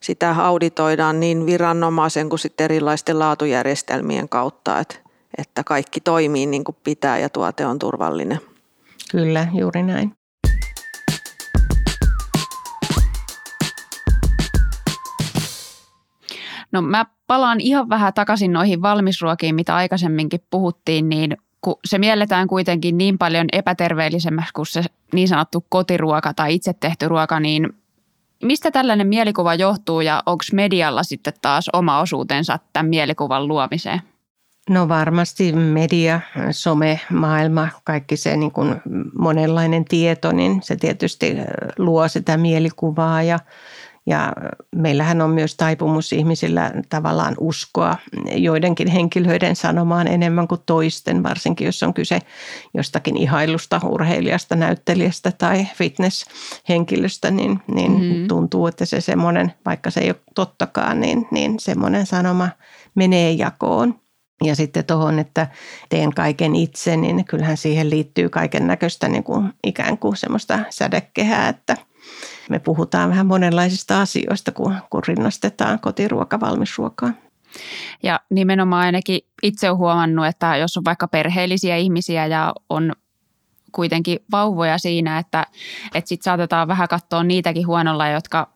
sitä 0.00 0.34
auditoidaan 0.38 1.20
niin 1.20 1.46
viranomaisen 1.46 2.28
kuin 2.28 2.38
sitten 2.38 2.64
erilaisten 2.64 3.18
laatujärjestelmien 3.18 4.28
kautta, 4.28 4.78
että, 4.78 4.96
että 5.38 5.64
kaikki 5.64 6.00
toimii 6.00 6.46
niin 6.46 6.64
kuin 6.64 6.76
pitää 6.84 7.18
ja 7.18 7.28
tuote 7.28 7.66
on 7.66 7.78
turvallinen. 7.78 8.40
Kyllä, 9.10 9.46
juuri 9.52 9.82
näin. 9.82 10.12
No 16.72 16.82
mä 16.82 17.06
palaan 17.26 17.60
ihan 17.60 17.88
vähän 17.88 18.14
takaisin 18.14 18.52
noihin 18.52 18.82
valmisruokiin, 18.82 19.54
mitä 19.54 19.76
aikaisemminkin 19.76 20.40
puhuttiin, 20.50 21.08
niin 21.08 21.36
kun 21.60 21.78
se 21.84 21.98
mielletään 21.98 22.48
kuitenkin 22.48 22.98
niin 22.98 23.18
paljon 23.18 23.46
epäterveellisemmäksi 23.52 24.52
kuin 24.52 24.66
se 24.66 24.84
niin 25.12 25.28
sanottu 25.28 25.66
kotiruoka 25.68 26.34
tai 26.34 26.54
itse 26.54 26.72
tehty 26.72 27.08
ruoka, 27.08 27.40
niin 27.40 27.68
mistä 28.42 28.70
tällainen 28.70 29.06
mielikuva 29.06 29.54
johtuu 29.54 30.00
ja 30.00 30.22
onko 30.26 30.44
medialla 30.52 31.02
sitten 31.02 31.32
taas 31.42 31.70
oma 31.72 32.00
osuutensa 32.00 32.58
tämän 32.72 32.88
mielikuvan 32.88 33.48
luomiseen? 33.48 34.02
No 34.70 34.88
varmasti 34.88 35.52
media, 35.52 36.20
some, 36.50 37.00
maailma, 37.10 37.68
kaikki 37.84 38.16
se 38.16 38.36
niin 38.36 38.52
kuin 38.52 38.80
monenlainen 39.18 39.84
tieto, 39.84 40.32
niin 40.32 40.62
se 40.62 40.76
tietysti 40.76 41.36
luo 41.78 42.08
sitä 42.08 42.36
mielikuvaa 42.36 43.22
ja 43.22 43.38
ja 44.06 44.32
meillähän 44.76 45.20
on 45.20 45.30
myös 45.30 45.54
taipumus 45.54 46.12
ihmisillä 46.12 46.72
tavallaan 46.88 47.34
uskoa 47.40 47.96
joidenkin 48.34 48.88
henkilöiden 48.88 49.56
sanomaan 49.56 50.08
enemmän 50.08 50.48
kuin 50.48 50.60
toisten, 50.66 51.22
varsinkin 51.22 51.64
jos 51.64 51.82
on 51.82 51.94
kyse 51.94 52.18
jostakin 52.74 53.16
ihailusta, 53.16 53.80
urheilijasta, 53.84 54.56
näyttelijästä 54.56 55.32
tai 55.32 55.66
fitnesshenkilöstä, 55.74 57.30
niin, 57.30 57.60
niin 57.74 57.92
mm-hmm. 57.92 58.28
tuntuu, 58.28 58.66
että 58.66 58.84
se 58.84 59.00
semmoinen, 59.00 59.52
vaikka 59.64 59.90
se 59.90 60.00
ei 60.00 60.10
ole 60.10 60.20
tottakaan, 60.34 61.00
niin, 61.00 61.28
niin 61.30 61.60
semmoinen 61.60 62.06
sanoma 62.06 62.48
menee 62.94 63.32
jakoon. 63.32 64.00
Ja 64.44 64.56
sitten 64.56 64.84
tuohon, 64.84 65.18
että 65.18 65.46
teen 65.88 66.14
kaiken 66.14 66.56
itse, 66.56 66.96
niin 66.96 67.24
kyllähän 67.24 67.56
siihen 67.56 67.90
liittyy 67.90 68.28
kaiken 68.28 68.66
näköistä 68.66 69.08
niin 69.08 69.24
kuin 69.24 69.52
ikään 69.64 69.98
kuin 69.98 70.16
semmoista 70.16 70.58
sädekehää, 70.70 71.48
että– 71.48 71.76
me 72.50 72.58
puhutaan 72.58 73.10
vähän 73.10 73.26
monenlaisista 73.26 74.00
asioista, 74.00 74.52
kun, 74.52 74.74
kun 74.90 75.02
rinnastetaan 75.08 75.80
kotiruoka 75.80 76.40
valmisruokaan. 76.40 77.16
Ja 78.02 78.20
nimenomaan 78.30 78.86
ainakin 78.86 79.20
itse 79.42 79.70
olen 79.70 79.78
huomannut, 79.78 80.26
että 80.26 80.56
jos 80.56 80.76
on 80.76 80.84
vaikka 80.84 81.08
perheellisiä 81.08 81.76
ihmisiä 81.76 82.26
ja 82.26 82.54
on 82.68 82.92
kuitenkin 83.72 84.18
vauvoja 84.32 84.78
siinä, 84.78 85.18
että, 85.18 85.46
että 85.94 86.08
sitten 86.08 86.24
saatetaan 86.24 86.68
vähän 86.68 86.88
katsoa 86.88 87.24
niitäkin 87.24 87.66
huonolla, 87.66 88.08
jotka 88.08 88.48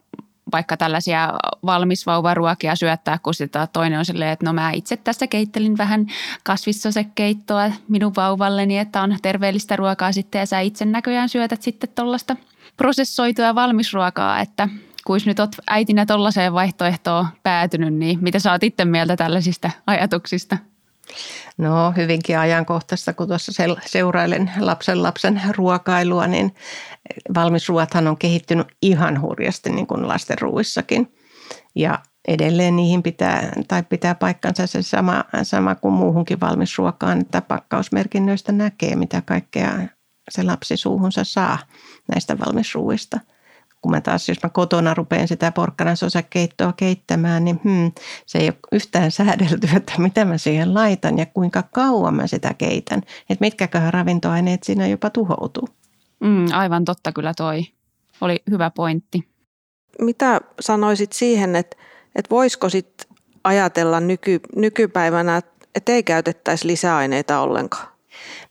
vaikka 0.53 0.77
tällaisia 0.77 1.33
valmisvauvaruokia 1.67 2.77
syöttää, 2.77 3.19
kun 3.19 3.35
sitä 3.35 3.69
toinen 3.73 3.99
on 3.99 4.05
silleen, 4.05 4.31
että 4.31 4.47
no 4.47 4.53
mä 4.53 4.71
itse 4.71 4.97
tässä 4.97 5.27
keittelin 5.27 5.79
vähän 5.79 6.07
kasvissosekeittoa 6.45 7.73
minun 7.89 8.13
vauvalleni, 8.17 8.79
että 8.79 9.03
on 9.03 9.17
terveellistä 9.23 9.77
ruokaa 9.77 10.13
sitten 10.13 10.39
ja 10.39 10.47
sä 10.47 10.61
itse 10.61 10.85
näköjään 10.85 11.29
syötät 11.29 11.63
sitten 11.63 11.91
tuollaista 11.95 12.37
prosessoitua 12.77 13.55
valmisruokaa, 13.55 14.41
että 14.41 14.69
kuis 15.05 15.27
nyt 15.27 15.41
olet 15.41 15.57
äitinä 15.67 16.07
tollaiseen 16.07 16.53
vaihtoehtoon 16.53 17.27
päätynyt, 17.43 17.95
niin 17.95 18.19
mitä 18.23 18.39
sä 18.39 18.53
oot 18.53 18.63
itse 18.63 18.85
mieltä 18.85 19.17
tällaisista 19.17 19.71
ajatuksista? 19.87 20.59
No 21.59 21.93
hyvinkin 21.97 22.39
ajankohtaista, 22.39 23.13
kun 23.13 23.29
tuossa 23.29 23.53
seurailen 23.87 24.51
lapsen 24.59 25.03
lapsen 25.03 25.41
ruokailua, 25.57 26.27
niin 26.27 26.55
valmisruothan 27.35 28.09
on 28.09 28.17
kehittynyt 28.17 28.67
ihan 28.83 29.21
hurjasti 29.21 29.71
niin 29.71 29.87
kuin 29.87 30.09
lastenruuissakin. 30.09 31.15
Ja 31.75 31.99
edelleen 32.29 32.77
niihin 32.77 33.03
pitää, 33.03 33.53
tai 33.69 33.83
pitää 33.83 34.15
paikkansa 34.15 34.67
se 34.67 34.83
sama, 34.83 35.25
sama 35.43 35.75
kuin 35.75 35.95
muuhunkin 35.95 36.41
valmisruokaan, 36.41 37.21
että 37.21 37.41
pakkausmerkinnöistä 37.41 38.53
näkee, 38.53 38.97
mitä 38.97 39.23
kaikkea 39.27 39.73
se 40.31 40.43
lapsi 40.43 40.77
suuhunsa 40.77 41.25
saa 41.25 41.59
näistä 42.11 42.39
valmisruuista. 42.39 43.21
Kun 43.83 43.91
mä 43.91 44.01
taas, 44.01 44.29
jos 44.29 44.43
mä 44.43 44.49
kotona 44.49 44.95
rupean 44.95 45.29
sitä 45.29 45.53
porkkanansosakeittoa 45.53 46.73
keittämään, 46.73 47.45
niin 47.45 47.61
hmm, 47.65 47.93
se 48.27 48.39
ei 48.39 48.49
ole 48.49 48.57
yhtään 48.73 49.11
säädelty, 49.11 49.69
että 49.77 49.93
mitä 49.99 50.25
mä 50.25 50.39
siihen 50.39 50.75
laitan 50.75 51.19
ja 51.19 51.27
kuinka 51.27 51.63
kauan 51.63 52.15
mä 52.15 52.27
sitä 52.27 52.55
keitän. 52.55 53.03
Että 53.31 53.45
mitkäköhän 53.45 53.95
ravintoaineet 53.95 54.63
siinä 54.63 54.87
jopa 54.87 55.11
tuhoutuu. 55.11 55.69
Mm, 56.21 56.47
aivan 56.53 56.85
totta 56.85 57.13
kyllä 57.13 57.35
toi. 57.37 57.63
Oli 58.21 58.43
hyvä 58.51 58.71
pointti. 58.71 59.29
Mitä 60.01 60.41
sanoisit 60.61 61.13
siihen, 61.13 61.57
että, 61.57 61.77
että 62.17 62.31
voisiko 62.31 62.69
sitten 62.69 63.17
ajatella 63.45 64.01
nyky, 64.01 64.41
nykypäivänä, 64.57 65.43
että 65.75 65.93
ei 65.93 66.03
käytettäisi 66.03 66.67
lisäaineita 66.67 67.41
ollenkaan? 67.41 67.89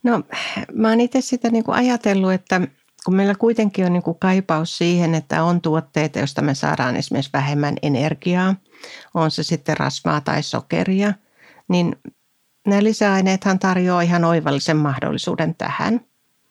No 0.03 0.23
mä 0.73 0.89
oon 0.89 1.01
itse 1.01 1.21
sitä 1.21 1.49
niin 1.49 1.63
kuin 1.63 1.75
ajatellut, 1.75 2.33
että 2.33 2.61
kun 3.05 3.15
meillä 3.15 3.35
kuitenkin 3.35 3.85
on 3.85 3.93
niin 3.93 4.03
kuin 4.03 4.19
kaipaus 4.19 4.77
siihen, 4.77 5.15
että 5.15 5.43
on 5.43 5.61
tuotteita, 5.61 6.19
joista 6.19 6.41
me 6.41 6.55
saadaan 6.55 6.95
esimerkiksi 6.95 7.33
vähemmän 7.33 7.75
energiaa, 7.81 8.55
on 9.13 9.31
se 9.31 9.43
sitten 9.43 9.77
rasvaa 9.77 10.21
tai 10.21 10.43
sokeria, 10.43 11.13
niin 11.67 11.95
nämä 12.67 12.83
lisäaineethan 12.83 13.59
tarjoaa 13.59 14.01
ihan 14.01 14.23
oivallisen 14.23 14.77
mahdollisuuden 14.77 15.55
tähän. 15.55 16.01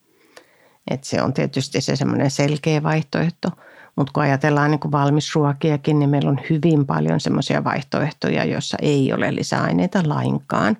Et 0.91 1.05
se 1.05 1.23
on 1.23 1.33
tietysti 1.33 1.81
se 1.81 1.97
semmoinen 1.97 2.31
selkeä 2.31 2.83
vaihtoehto. 2.83 3.51
Mutta 3.96 4.12
kun 4.12 4.22
ajatellaan 4.22 4.70
niin 4.70 4.92
valmisruokiakin, 4.92 5.98
niin 5.98 6.11
meillä 6.11 6.30
on 6.30 6.40
hyvin 6.50 6.87
paljon 6.87 7.20
semmoisia 7.20 7.64
vaihtoehtoja, 7.64 8.44
joissa 8.44 8.76
ei 8.82 9.12
ole 9.12 9.35
lisäaineita 9.35 10.02
lainkaan. 10.06 10.76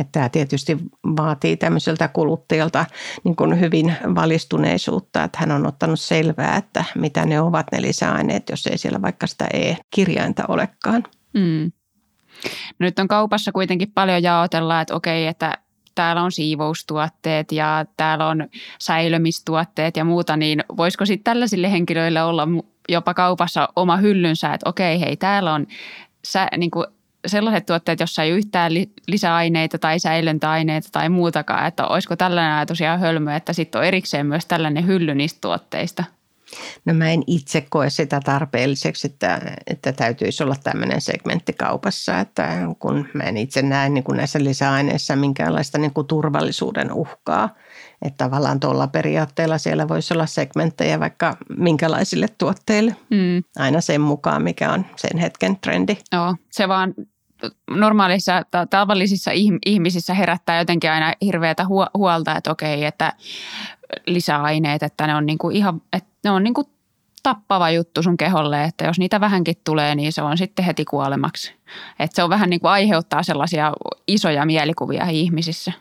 Että 0.00 0.12
tämä 0.12 0.28
tietysti 0.28 0.78
vaatii 1.16 1.56
tämmöiseltä 1.56 2.08
kuluttajalta 2.08 2.86
niin 3.24 3.36
kuin 3.36 3.60
hyvin 3.60 3.96
valistuneisuutta, 4.14 5.24
että 5.24 5.38
hän 5.38 5.50
on 5.50 5.66
ottanut 5.66 6.00
selvää, 6.00 6.56
että 6.56 6.84
mitä 6.94 7.26
ne 7.26 7.40
ovat 7.40 7.66
ne 7.72 7.82
lisäaineet, 7.82 8.48
jos 8.48 8.66
ei 8.66 8.78
siellä 8.78 9.02
vaikka 9.02 9.26
sitä 9.26 9.46
E-kirjainta 9.52 10.44
olekaan. 10.48 11.04
Mm. 11.34 11.72
No 12.78 12.84
nyt 12.84 12.98
on 12.98 13.08
kaupassa 13.08 13.52
kuitenkin 13.52 13.92
paljon 13.92 14.22
jaotella, 14.22 14.80
että 14.80 14.94
okei, 14.94 15.26
että 15.26 15.58
täällä 15.98 16.22
on 16.22 16.32
siivoustuotteet 16.32 17.52
ja 17.52 17.84
täällä 17.96 18.26
on 18.26 18.48
säilömistuotteet 18.78 19.96
ja 19.96 20.04
muuta, 20.04 20.36
niin 20.36 20.64
voisiko 20.76 21.06
sitten 21.06 21.24
tällaisille 21.24 21.72
henkilöille 21.72 22.22
olla 22.22 22.48
jopa 22.88 23.14
kaupassa 23.14 23.68
oma 23.76 23.96
hyllynsä, 23.96 24.54
että 24.54 24.68
okei, 24.68 25.00
hei, 25.00 25.16
täällä 25.16 25.54
on 25.54 25.66
sä, 26.24 26.48
niin 26.56 26.70
kuin 26.70 26.86
sellaiset 27.26 27.66
tuotteet, 27.66 28.00
jossa 28.00 28.22
ei 28.22 28.30
yhtään 28.30 28.72
lisäaineita 29.06 29.78
tai 29.78 29.98
säilöntäaineita 29.98 30.88
tai 30.92 31.08
muutakaan, 31.08 31.66
että 31.66 31.86
olisiko 31.86 32.16
tällainen 32.16 32.52
ajatus 32.52 32.80
ihan 32.80 33.00
hölmö, 33.00 33.36
että 33.36 33.52
sitten 33.52 33.78
on 33.78 33.86
erikseen 33.86 34.26
myös 34.26 34.46
tällainen 34.46 34.86
hylly 34.86 35.14
niistä 35.14 35.38
tuotteista? 35.40 36.04
No 36.84 36.94
mä 36.94 37.10
en 37.10 37.22
itse 37.26 37.66
koe 37.70 37.90
sitä 37.90 38.20
tarpeelliseksi, 38.24 39.06
että, 39.06 39.40
että 39.66 39.92
täytyisi 39.92 40.42
olla 40.42 40.56
tämmöinen 40.64 41.00
segmentti 41.00 41.52
kaupassa, 41.52 42.20
että 42.20 42.48
kun 42.78 43.08
mä 43.14 43.22
en 43.22 43.36
itse 43.36 43.62
näe 43.62 43.88
niin 43.88 44.04
kuin 44.04 44.16
näissä 44.16 44.44
lisäaineissa 44.44 45.16
minkäänlaista 45.16 45.78
niin 45.78 45.94
kuin 45.94 46.06
turvallisuuden 46.06 46.92
uhkaa. 46.92 47.54
Että 48.02 48.24
tavallaan 48.24 48.60
tuolla 48.60 48.86
periaatteella 48.86 49.58
siellä 49.58 49.88
voisi 49.88 50.14
olla 50.14 50.26
segmenttejä 50.26 51.00
vaikka 51.00 51.36
minkälaisille 51.56 52.26
tuotteille, 52.38 52.96
mm. 53.10 53.42
aina 53.56 53.80
sen 53.80 54.00
mukaan 54.00 54.42
mikä 54.42 54.72
on 54.72 54.86
sen 54.96 55.18
hetken 55.18 55.56
trendi. 55.56 55.96
Joo, 56.12 56.34
se 56.50 56.68
vaan 56.68 56.94
normaalissa 57.70 58.42
tavallisissa 58.70 59.30
ihmisissä 59.66 60.14
herättää 60.14 60.58
jotenkin 60.58 60.90
aina 60.90 61.12
hirveätä 61.22 61.66
huolta, 61.94 62.36
että 62.36 62.50
okei, 62.50 62.84
että 62.84 63.12
lisäaineet, 64.06 64.82
että 64.82 65.06
ne 65.06 65.14
on 65.14 65.26
niinku 65.26 65.50
ihan, 65.50 65.82
että 65.92 66.10
ne 66.24 66.30
on 66.30 66.44
niinku 66.44 66.64
tappava 67.22 67.70
juttu 67.70 68.02
sun 68.02 68.16
keholle, 68.16 68.64
että 68.64 68.84
jos 68.84 68.98
niitä 68.98 69.20
vähänkin 69.20 69.56
tulee, 69.64 69.94
niin 69.94 70.12
se 70.12 70.22
on 70.22 70.38
sitten 70.38 70.64
heti 70.64 70.84
kuolemaksi. 70.84 71.54
Että 71.98 72.16
se 72.16 72.22
on 72.22 72.30
vähän 72.30 72.50
niin 72.50 72.60
kuin 72.60 72.70
aiheuttaa 72.70 73.22
sellaisia 73.22 73.72
isoja 74.06 74.46
mielikuvia 74.46 75.06
ihmisissä. 75.06 75.72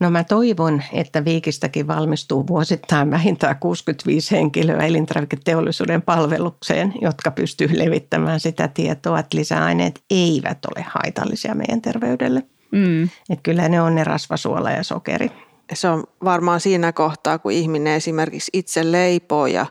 No 0.00 0.10
mä 0.10 0.24
toivon, 0.24 0.82
että 0.92 1.24
Viikistäkin 1.24 1.86
valmistuu 1.86 2.46
vuosittain 2.46 3.10
vähintään 3.10 3.58
65 3.58 4.30
henkilöä 4.30 4.86
elintarviketeollisuuden 4.86 6.02
palvelukseen, 6.02 6.94
jotka 7.00 7.30
pystyy 7.30 7.68
levittämään 7.72 8.40
sitä 8.40 8.68
tietoa, 8.68 9.18
että 9.18 9.38
lisäaineet 9.38 10.00
eivät 10.10 10.58
ole 10.64 10.86
haitallisia 10.88 11.54
meidän 11.54 11.82
terveydelle. 11.82 12.42
Mm. 12.70 13.02
Että 13.04 13.42
kyllä 13.42 13.68
ne 13.68 13.80
on 13.80 13.94
ne 13.94 14.04
rasvasuola 14.04 14.70
ja 14.70 14.82
sokeri. 14.82 15.30
Se 15.72 15.88
on 15.88 16.04
varmaan 16.24 16.60
siinä 16.60 16.92
kohtaa, 16.92 17.38
kun 17.38 17.52
ihminen 17.52 17.94
esimerkiksi 17.94 18.50
itse 18.52 18.92
leipoo 18.92 19.46
ja 19.46 19.66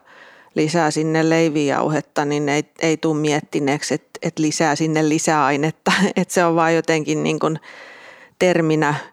lisää 0.55 0.91
sinne 0.91 1.29
leivijauhetta, 1.29 2.25
niin 2.25 2.49
ei, 2.49 2.63
ei 2.81 2.97
tule 2.97 3.17
miettineeksi, 3.17 3.93
että, 3.93 4.19
että 4.21 4.41
lisää 4.41 4.75
sinne 4.75 5.09
lisäainetta. 5.09 5.91
Että 6.15 6.33
se 6.33 6.45
on 6.45 6.55
vaan 6.55 6.75
jotenkin 6.75 7.23
niin 7.23 7.39
kuin 7.39 7.59
terminä– 8.39 8.95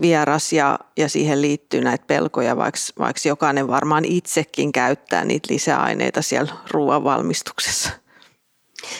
vieras 0.00 0.52
ja, 0.52 0.78
ja 0.96 1.08
siihen 1.08 1.42
liittyy 1.42 1.80
näitä 1.80 2.04
pelkoja, 2.06 2.56
vaikka, 2.56 2.80
vaikka 2.98 3.20
jokainen 3.24 3.68
varmaan 3.68 4.04
itsekin 4.04 4.72
käyttää 4.72 5.24
niitä 5.24 5.52
lisäaineita 5.52 6.22
siellä 6.22 6.52
ruoan 6.70 7.04
valmistuksessa. 7.04 7.90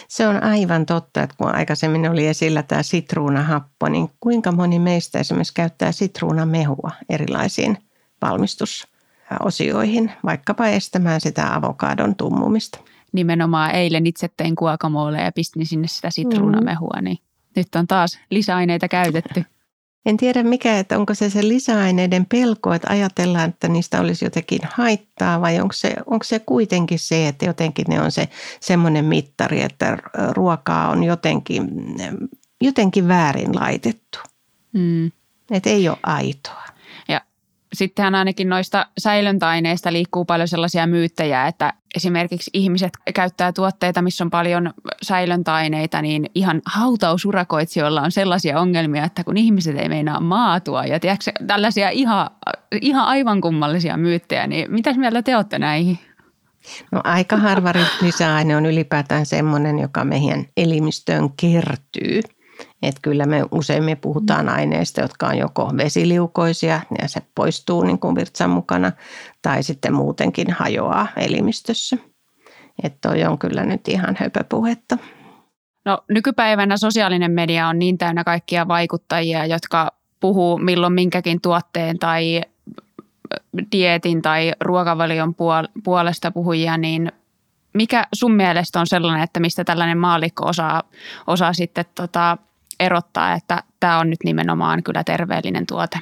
Se 0.09 0.26
on 0.29 0.42
aivan 0.42 0.87
totta, 0.87 1.22
että 1.22 1.37
kun 1.38 1.55
aikaisemmin 1.55 2.11
oli 2.11 2.26
esillä 2.26 2.62
tämä 2.62 2.83
sitruunahappo, 2.83 3.88
niin 3.88 4.11
kuinka 4.20 4.53
moni 4.53 4.79
meistä 4.79 5.18
esimerkiksi 5.18 5.55
käyttää 5.55 5.92
sitruunamehua 5.92 6.90
erilaisiin 7.09 7.79
valmistusosioihin, 8.22 10.12
vaikkapa 10.24 10.66
estämään 10.66 11.20
sitä 11.20 11.55
avokadon 11.55 12.16
tummumista. 12.16 12.79
Nimenomaan 13.12 13.70
eilen 13.70 14.07
itse 14.07 14.29
tein 14.37 14.57
kuokamoolle 14.57 15.20
ja 15.22 15.33
pistin 15.33 15.66
sinne 15.66 15.88
sitä 15.88 16.11
sitruunamehua, 16.11 17.00
niin 17.03 17.18
nyt 17.57 17.68
on 17.74 17.87
taas 17.87 18.18
lisäaineita 18.31 18.88
käytetty. 18.88 19.44
En 20.06 20.16
tiedä 20.16 20.42
mikä, 20.42 20.78
että 20.78 20.98
onko 20.98 21.14
se 21.14 21.30
se 21.30 21.48
lisäaineiden 21.48 22.26
pelko, 22.26 22.74
että 22.74 22.90
ajatellaan, 22.90 23.48
että 23.48 23.68
niistä 23.68 24.00
olisi 24.00 24.24
jotenkin 24.24 24.60
haittaa 24.72 25.40
vai 25.40 25.60
onko 25.60 25.72
se, 25.72 25.94
onko 26.06 26.24
se 26.24 26.38
kuitenkin 26.38 26.98
se, 26.98 27.28
että 27.28 27.46
jotenkin 27.46 27.84
ne 27.88 28.00
on 28.00 28.12
se 28.12 28.28
semmoinen 28.60 29.04
mittari, 29.04 29.62
että 29.62 29.98
ruokaa 30.30 30.88
on 30.88 31.04
jotenkin, 31.04 31.68
jotenkin 32.60 33.08
väärin 33.08 33.54
laitettu. 33.54 34.18
Mm. 34.72 35.12
Että 35.50 35.70
ei 35.70 35.88
ole 35.88 35.98
aitoa 36.02 36.64
sittenhän 37.72 38.14
ainakin 38.14 38.48
noista 38.48 38.87
säilöntäaineista 38.98 39.92
liikkuu 39.92 40.24
paljon 40.24 40.48
sellaisia 40.48 40.87
myyttejä, 40.87 41.46
että 41.46 41.72
esimerkiksi 41.96 42.50
ihmiset 42.54 42.90
käyttää 43.14 43.52
tuotteita, 43.52 44.02
missä 44.02 44.24
on 44.24 44.30
paljon 44.30 44.72
säilöntäaineita, 45.02 46.02
niin 46.02 46.30
ihan 46.35 46.62
hautausurakoitsijoilla 46.66 48.02
on 48.02 48.12
sellaisia 48.12 48.61
ongelmia, 48.61 49.04
että 49.04 49.24
kun 49.24 49.37
ihmiset 49.37 49.78
ei 49.78 49.88
meinaa 49.88 50.20
maatua 50.20 50.85
ja 50.85 51.00
tiedätkö, 51.00 51.33
tällaisia 51.46 51.90
ihan, 51.90 52.30
ihan 52.80 53.04
aivan 53.04 53.40
kummallisia 53.40 53.96
myyttejä, 53.96 54.46
niin 54.46 54.72
mitäs 54.72 54.96
mieltä 54.96 55.22
te 55.22 55.37
olette 55.37 55.59
näihin? 55.59 55.98
No 56.92 57.00
aika 57.04 57.37
harva 57.37 57.72
lisäaine 58.02 58.56
on 58.56 58.66
ylipäätään 58.66 59.26
semmoinen, 59.26 59.78
joka 59.78 60.04
meidän 60.04 60.44
elimistöön 60.56 61.30
kertyy– 61.37 62.20
että 62.82 63.00
kyllä 63.02 63.26
me 63.26 63.44
usein 63.52 63.84
me 63.84 63.96
puhutaan 63.96 64.48
aineista, 64.48 65.00
jotka 65.00 65.26
on 65.26 65.38
joko 65.38 65.70
vesiliukoisia 65.76 66.80
ja 67.02 67.08
se 67.08 67.20
poistuu 67.34 67.82
niin 67.82 67.98
kuin 67.98 68.14
virtsan 68.14 68.50
mukana 68.50 68.92
tai 69.42 69.62
sitten 69.62 69.94
muutenkin 69.94 70.52
hajoaa 70.52 71.06
elimistössä. 71.16 71.96
Että 72.82 72.98
toi 73.08 73.24
on 73.24 73.38
kyllä 73.38 73.64
nyt 73.64 73.88
ihan 73.88 74.16
höpöpuhetta. 74.20 74.98
No 75.84 75.98
nykypäivänä 76.08 76.76
sosiaalinen 76.76 77.30
media 77.30 77.68
on 77.68 77.78
niin 77.78 77.98
täynnä 77.98 78.24
kaikkia 78.24 78.68
vaikuttajia, 78.68 79.46
jotka 79.46 79.92
puhuu 80.20 80.58
milloin 80.58 80.92
minkäkin 80.92 81.40
tuotteen 81.40 81.98
tai 81.98 82.40
dietin 83.72 84.22
tai 84.22 84.52
ruokavalion 84.60 85.34
puolesta 85.84 86.30
puhujia, 86.30 86.76
niin 86.76 87.12
mikä 87.74 88.06
sun 88.14 88.32
mielestä 88.32 88.80
on 88.80 88.86
sellainen, 88.86 89.22
että 89.22 89.40
mistä 89.40 89.64
tällainen 89.64 89.98
maalikko 89.98 90.46
osaa, 90.46 90.82
osaa 91.26 91.52
sitten 91.52 91.84
tota, 91.94 92.38
erottaa, 92.80 93.32
että 93.32 93.62
tämä 93.80 93.98
on 93.98 94.10
nyt 94.10 94.18
nimenomaan 94.24 94.82
kyllä 94.82 95.04
terveellinen 95.04 95.66
tuote? 95.66 95.98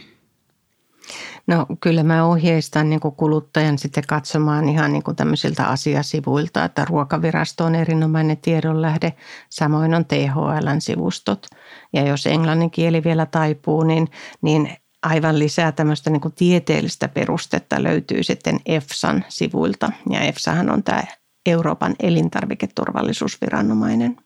No 1.46 1.66
kyllä 1.80 2.02
mä 2.02 2.24
ohjeistan 2.24 2.90
niin 2.90 3.00
kuluttajan 3.00 3.78
sitten 3.78 4.04
katsomaan 4.08 4.68
ihan 4.68 4.92
niin 4.92 5.02
tämmöisiltä 5.16 5.64
asiasivuilta, 5.64 6.64
että 6.64 6.84
ruokavirasto 6.84 7.64
on 7.64 7.74
erinomainen 7.74 8.36
tiedonlähde, 8.36 9.12
samoin 9.48 9.94
on 9.94 10.04
THLn 10.04 10.80
sivustot. 10.80 11.46
Ja 11.92 12.06
jos 12.06 12.26
englannin 12.26 12.70
kieli 12.70 13.04
vielä 13.04 13.26
taipuu, 13.26 13.82
niin, 13.82 14.08
niin 14.42 14.76
aivan 15.02 15.38
lisää 15.38 15.72
tämmöistä 15.72 16.10
niin 16.10 16.22
tieteellistä 16.36 17.08
perustetta 17.08 17.82
löytyy 17.82 18.22
sitten 18.22 18.60
EFSAn 18.66 19.24
sivuilta. 19.28 19.92
Ja 20.10 20.20
EFSAhan 20.20 20.70
on 20.70 20.82
tämä 20.82 21.02
Euroopan 21.46 21.94
elintarviketurvallisuusviranomainen. 22.00 24.16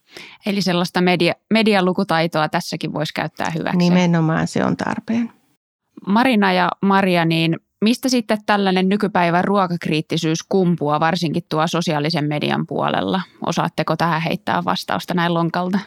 Eli 0.45 0.61
sellaista 0.61 1.01
media, 1.01 1.33
medialukutaitoa 1.49 2.49
tässäkin 2.49 2.93
voisi 2.93 3.13
käyttää 3.13 3.51
hyväksi. 3.55 3.77
Nimenomaan 3.77 4.47
se 4.47 4.65
on 4.65 4.77
tarpeen. 4.77 5.31
Marina 6.07 6.53
ja 6.53 6.69
Maria, 6.81 7.25
niin 7.25 7.59
mistä 7.81 8.09
sitten 8.09 8.37
tällainen 8.45 8.89
nykypäivän 8.89 9.43
ruokakriittisyys 9.43 10.43
kumpua, 10.49 10.99
varsinkin 10.99 11.43
tuo 11.49 11.67
sosiaalisen 11.67 12.25
median 12.25 12.67
puolella? 12.67 13.21
Osaatteko 13.45 13.95
tähän 13.97 14.21
heittää 14.21 14.63
vastausta 14.65 15.13
näin 15.13 15.33
lonkalta? 15.33 15.79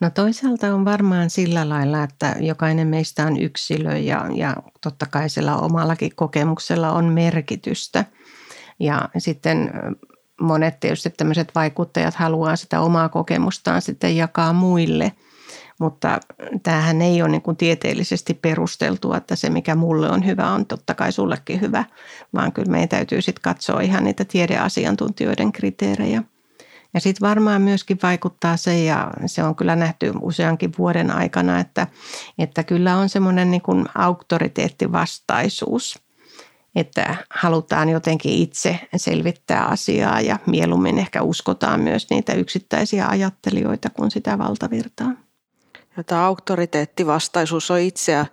No 0.00 0.10
toisaalta 0.10 0.74
on 0.74 0.84
varmaan 0.84 1.30
sillä 1.30 1.68
lailla, 1.68 2.02
että 2.02 2.36
jokainen 2.40 2.88
meistä 2.88 3.26
on 3.26 3.40
yksilö 3.40 3.98
ja, 3.98 4.26
ja 4.34 4.56
totta 4.80 5.06
kai 5.06 5.28
sillä 5.28 5.56
omallakin 5.56 6.12
kokemuksella 6.16 6.92
on 6.92 7.04
merkitystä. 7.04 8.04
Ja 8.80 9.08
sitten 9.18 9.72
monet 10.44 10.80
tietysti 10.80 11.10
tämmöiset 11.10 11.54
vaikuttajat 11.54 12.14
haluaa 12.14 12.56
sitä 12.56 12.80
omaa 12.80 13.08
kokemustaan 13.08 13.82
sitten 13.82 14.16
jakaa 14.16 14.52
muille– 14.52 15.12
mutta 15.80 16.20
tämähän 16.62 17.02
ei 17.02 17.22
ole 17.22 17.30
niin 17.30 17.42
kuin 17.42 17.56
tieteellisesti 17.56 18.34
perusteltua, 18.34 19.16
että 19.16 19.36
se 19.36 19.50
mikä 19.50 19.74
mulle 19.74 20.10
on 20.10 20.26
hyvä 20.26 20.50
on 20.50 20.66
totta 20.66 20.94
kai 20.94 21.12
sullekin 21.12 21.60
hyvä, 21.60 21.84
vaan 22.34 22.52
kyllä 22.52 22.70
meidän 22.70 22.88
täytyy 22.88 23.22
sitten 23.22 23.42
katsoa 23.42 23.80
ihan 23.80 24.04
niitä 24.04 24.24
tiedeasiantuntijoiden 24.24 25.52
kriteerejä. 25.52 26.22
Ja 26.94 27.00
sitten 27.00 27.28
varmaan 27.28 27.62
myöskin 27.62 27.98
vaikuttaa 28.02 28.56
se, 28.56 28.84
ja 28.84 29.10
se 29.26 29.44
on 29.44 29.56
kyllä 29.56 29.76
nähty 29.76 30.12
useankin 30.20 30.72
vuoden 30.78 31.10
aikana, 31.10 31.60
että, 31.60 31.86
että 32.38 32.62
kyllä 32.62 32.96
on 32.96 33.08
semmoinen 33.08 33.50
niin 33.50 33.62
auktoriteettivastaisuus, 33.94 36.03
että 36.76 37.16
halutaan 37.30 37.88
jotenkin 37.88 38.32
itse 38.32 38.80
selvittää 38.96 39.64
asiaa 39.64 40.20
ja 40.20 40.38
mieluummin 40.46 40.98
ehkä 40.98 41.22
uskotaan 41.22 41.80
myös 41.80 42.10
niitä 42.10 42.32
yksittäisiä 42.32 43.06
ajattelijoita 43.06 43.90
kuin 43.90 44.10
sitä 44.10 44.38
valtavirtaa. 44.38 45.12
Tämä 46.06 46.26
auktoriteettivastaisuus 46.26 47.70
on 47.70 47.80
itseä 47.80 48.26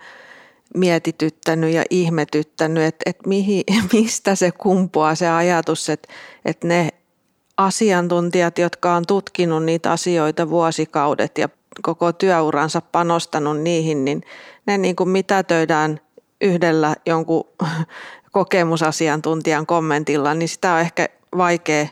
mietityttänyt 0.75 1.73
ja 1.73 1.83
ihmetyttänyt, 1.89 2.83
että, 2.83 3.09
että 3.09 3.29
mihin, 3.29 3.63
mistä 3.93 4.35
se 4.35 4.51
kumpuaa 4.51 5.15
se 5.15 5.29
ajatus, 5.29 5.89
että, 5.89 6.13
että 6.45 6.67
ne 6.67 6.89
asiantuntijat, 7.57 8.57
jotka 8.57 8.95
on 8.95 9.03
tutkinut 9.07 9.63
niitä 9.63 9.91
asioita 9.91 10.49
vuosikaudet 10.49 11.37
ja 11.37 11.49
koko 11.81 12.13
työuransa 12.13 12.81
panostanut 12.81 13.61
niihin, 13.61 14.05
niin 14.05 14.21
ne 14.65 14.77
niin 14.77 14.95
kuin 14.95 15.09
mitätöidään 15.09 15.99
yhdellä 16.41 16.95
jonkun 17.05 17.43
kokemusasiantuntijan 18.31 19.65
kommentilla, 19.65 20.33
niin 20.33 20.49
sitä 20.49 20.73
on 20.73 20.79
ehkä 20.79 21.09
vaikea, 21.37 21.87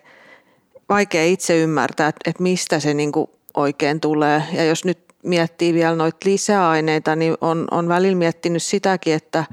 vaikea 0.90 1.26
itse 1.26 1.58
ymmärtää, 1.58 2.08
että, 2.08 2.44
mistä 2.44 2.80
se 2.80 2.94
niin 2.94 3.12
kuin 3.12 3.28
oikein 3.54 4.00
tulee. 4.00 4.44
Ja 4.52 4.66
jos 4.66 4.86
nyt 4.86 5.00
miettii 5.24 5.74
vielä 5.74 5.96
noita 5.96 6.18
lisäaineita, 6.26 7.16
niin 7.16 7.36
on, 7.42 7.68
on 7.72 7.88
välillä 7.88 8.18
miettinyt 8.18 8.64
sitäkin, 8.64 9.14
että, 9.14 9.44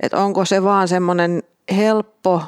että 0.00 0.18
onko 0.18 0.44
se 0.44 0.62
vaan 0.62 0.88
semmoinen 0.88 1.42
helppo 1.76 2.42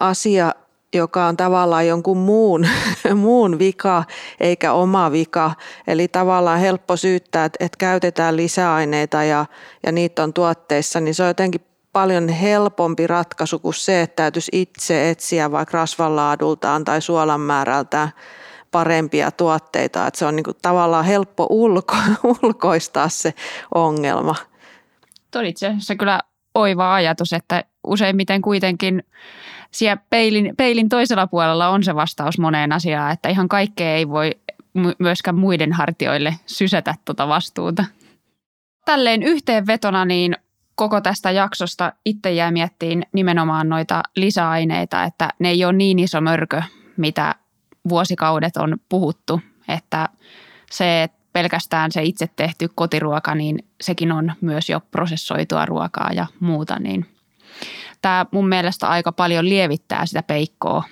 asia, 0.00 0.54
joka 0.94 1.26
on 1.26 1.36
tavallaan 1.36 1.86
jonkun 1.86 2.18
muun, 2.18 2.68
muun 3.14 3.58
vika 3.58 4.04
eikä 4.40 4.72
oma 4.72 5.12
vika. 5.12 5.52
Eli 5.86 6.08
tavallaan 6.08 6.60
helppo 6.60 6.96
syyttää, 6.96 7.44
että, 7.44 7.64
että 7.64 7.76
käytetään 7.78 8.36
lisäaineita 8.36 9.24
ja, 9.24 9.46
ja 9.86 9.92
niitä 9.92 10.22
on 10.22 10.32
tuotteissa, 10.32 11.00
niin 11.00 11.14
se 11.14 11.22
on 11.22 11.28
jotenkin 11.28 11.60
paljon 11.96 12.28
helpompi 12.28 13.06
ratkaisu 13.06 13.58
kuin 13.58 13.74
se, 13.74 14.02
että 14.02 14.16
täytyisi 14.16 14.50
itse 14.54 15.10
etsiä 15.10 15.50
vaikka 15.52 15.78
rasvanlaadultaan 15.78 16.84
tai 16.84 17.02
suolan 17.02 17.40
määrältään 17.40 18.08
parempia 18.70 19.30
tuotteita, 19.30 20.06
että 20.06 20.18
se 20.18 20.26
on 20.26 20.36
niin 20.36 20.44
kuin 20.44 20.56
tavallaan 20.62 21.04
helppo 21.04 21.46
ulko, 21.50 21.96
ulkoistaa 22.42 23.08
se 23.08 23.34
ongelma. 23.74 24.34
Tuo 25.30 25.42
itse 25.42 25.66
asiassa 25.66 25.96
kyllä 25.96 26.20
oiva 26.54 26.94
ajatus, 26.94 27.32
että 27.32 27.64
useimmiten 27.86 28.42
kuitenkin 28.42 29.02
siellä 29.70 30.02
peilin, 30.10 30.54
peilin 30.56 30.88
toisella 30.88 31.26
puolella 31.26 31.68
on 31.68 31.84
se 31.84 31.94
vastaus 31.94 32.38
moneen 32.38 32.72
asiaan, 32.72 33.12
että 33.12 33.28
ihan 33.28 33.48
kaikkea 33.48 33.94
ei 33.94 34.08
voi 34.08 34.30
myöskään 34.98 35.38
muiden 35.38 35.72
hartioille 35.72 36.34
sysätä 36.46 36.94
tuota 37.04 37.28
vastuuta. 37.28 37.84
Tälleen 38.84 39.22
yhteenvetona 39.22 40.04
niin 40.04 40.36
koko 40.76 41.00
tästä 41.00 41.30
jaksosta 41.30 41.92
itse 42.04 42.32
jää 42.32 42.50
miettiin 42.50 43.02
nimenomaan 43.12 43.68
noita 43.68 44.02
lisäaineita, 44.16 45.04
että 45.04 45.28
ne 45.38 45.48
ei 45.48 45.64
ole 45.64 45.72
niin 45.72 45.98
iso 45.98 46.20
mörkö, 46.20 46.62
mitä 46.96 47.34
vuosikaudet 47.88 48.56
on 48.56 48.76
puhuttu, 48.88 49.40
että 49.68 50.08
se, 50.70 51.02
että 51.02 51.16
pelkästään 51.32 51.92
se 51.92 52.02
itse 52.02 52.26
tehty 52.36 52.68
kotiruoka, 52.74 53.34
niin 53.34 53.58
sekin 53.80 54.12
on 54.12 54.32
myös 54.40 54.68
jo 54.68 54.80
prosessoitua 54.80 55.66
ruokaa 55.66 56.12
ja 56.12 56.26
muuta, 56.40 56.78
niin 56.78 57.06
tämä 58.02 58.26
mun 58.30 58.48
mielestä 58.48 58.88
aika 58.88 59.12
paljon 59.12 59.48
lievittää 59.48 60.06
sitä 60.06 60.22
peikkoa 60.22 60.84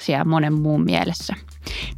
siellä 0.00 0.24
monen 0.24 0.52
muun 0.52 0.84
mielessä. 0.84 1.34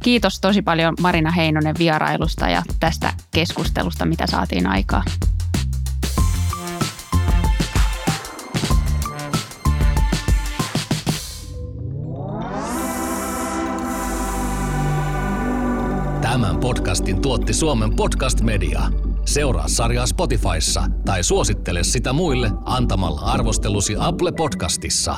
Kiitos 0.03 0.39
tosi 0.41 0.61
paljon 0.61 0.93
Marina 1.01 1.31
Heinonen 1.31 1.75
vierailusta 1.79 2.49
ja 2.49 2.63
tästä 2.79 3.13
keskustelusta, 3.33 4.05
mitä 4.05 4.27
saatiin 4.27 4.67
aikaa. 4.67 5.03
Tämän 16.41 16.59
podcastin 16.59 17.21
tuotti 17.21 17.53
Suomen 17.53 17.95
Podcast 17.95 18.41
Media. 18.41 18.81
Seuraa 19.25 19.67
sarjaa 19.67 20.05
Spotifyssa 20.05 20.83
tai 21.05 21.23
suosittele 21.23 21.83
sitä 21.83 22.13
muille 22.13 22.51
antamalla 22.65 23.21
arvostelusi 23.21 23.95
Apple 23.99 24.31
Podcastissa. 24.31 25.15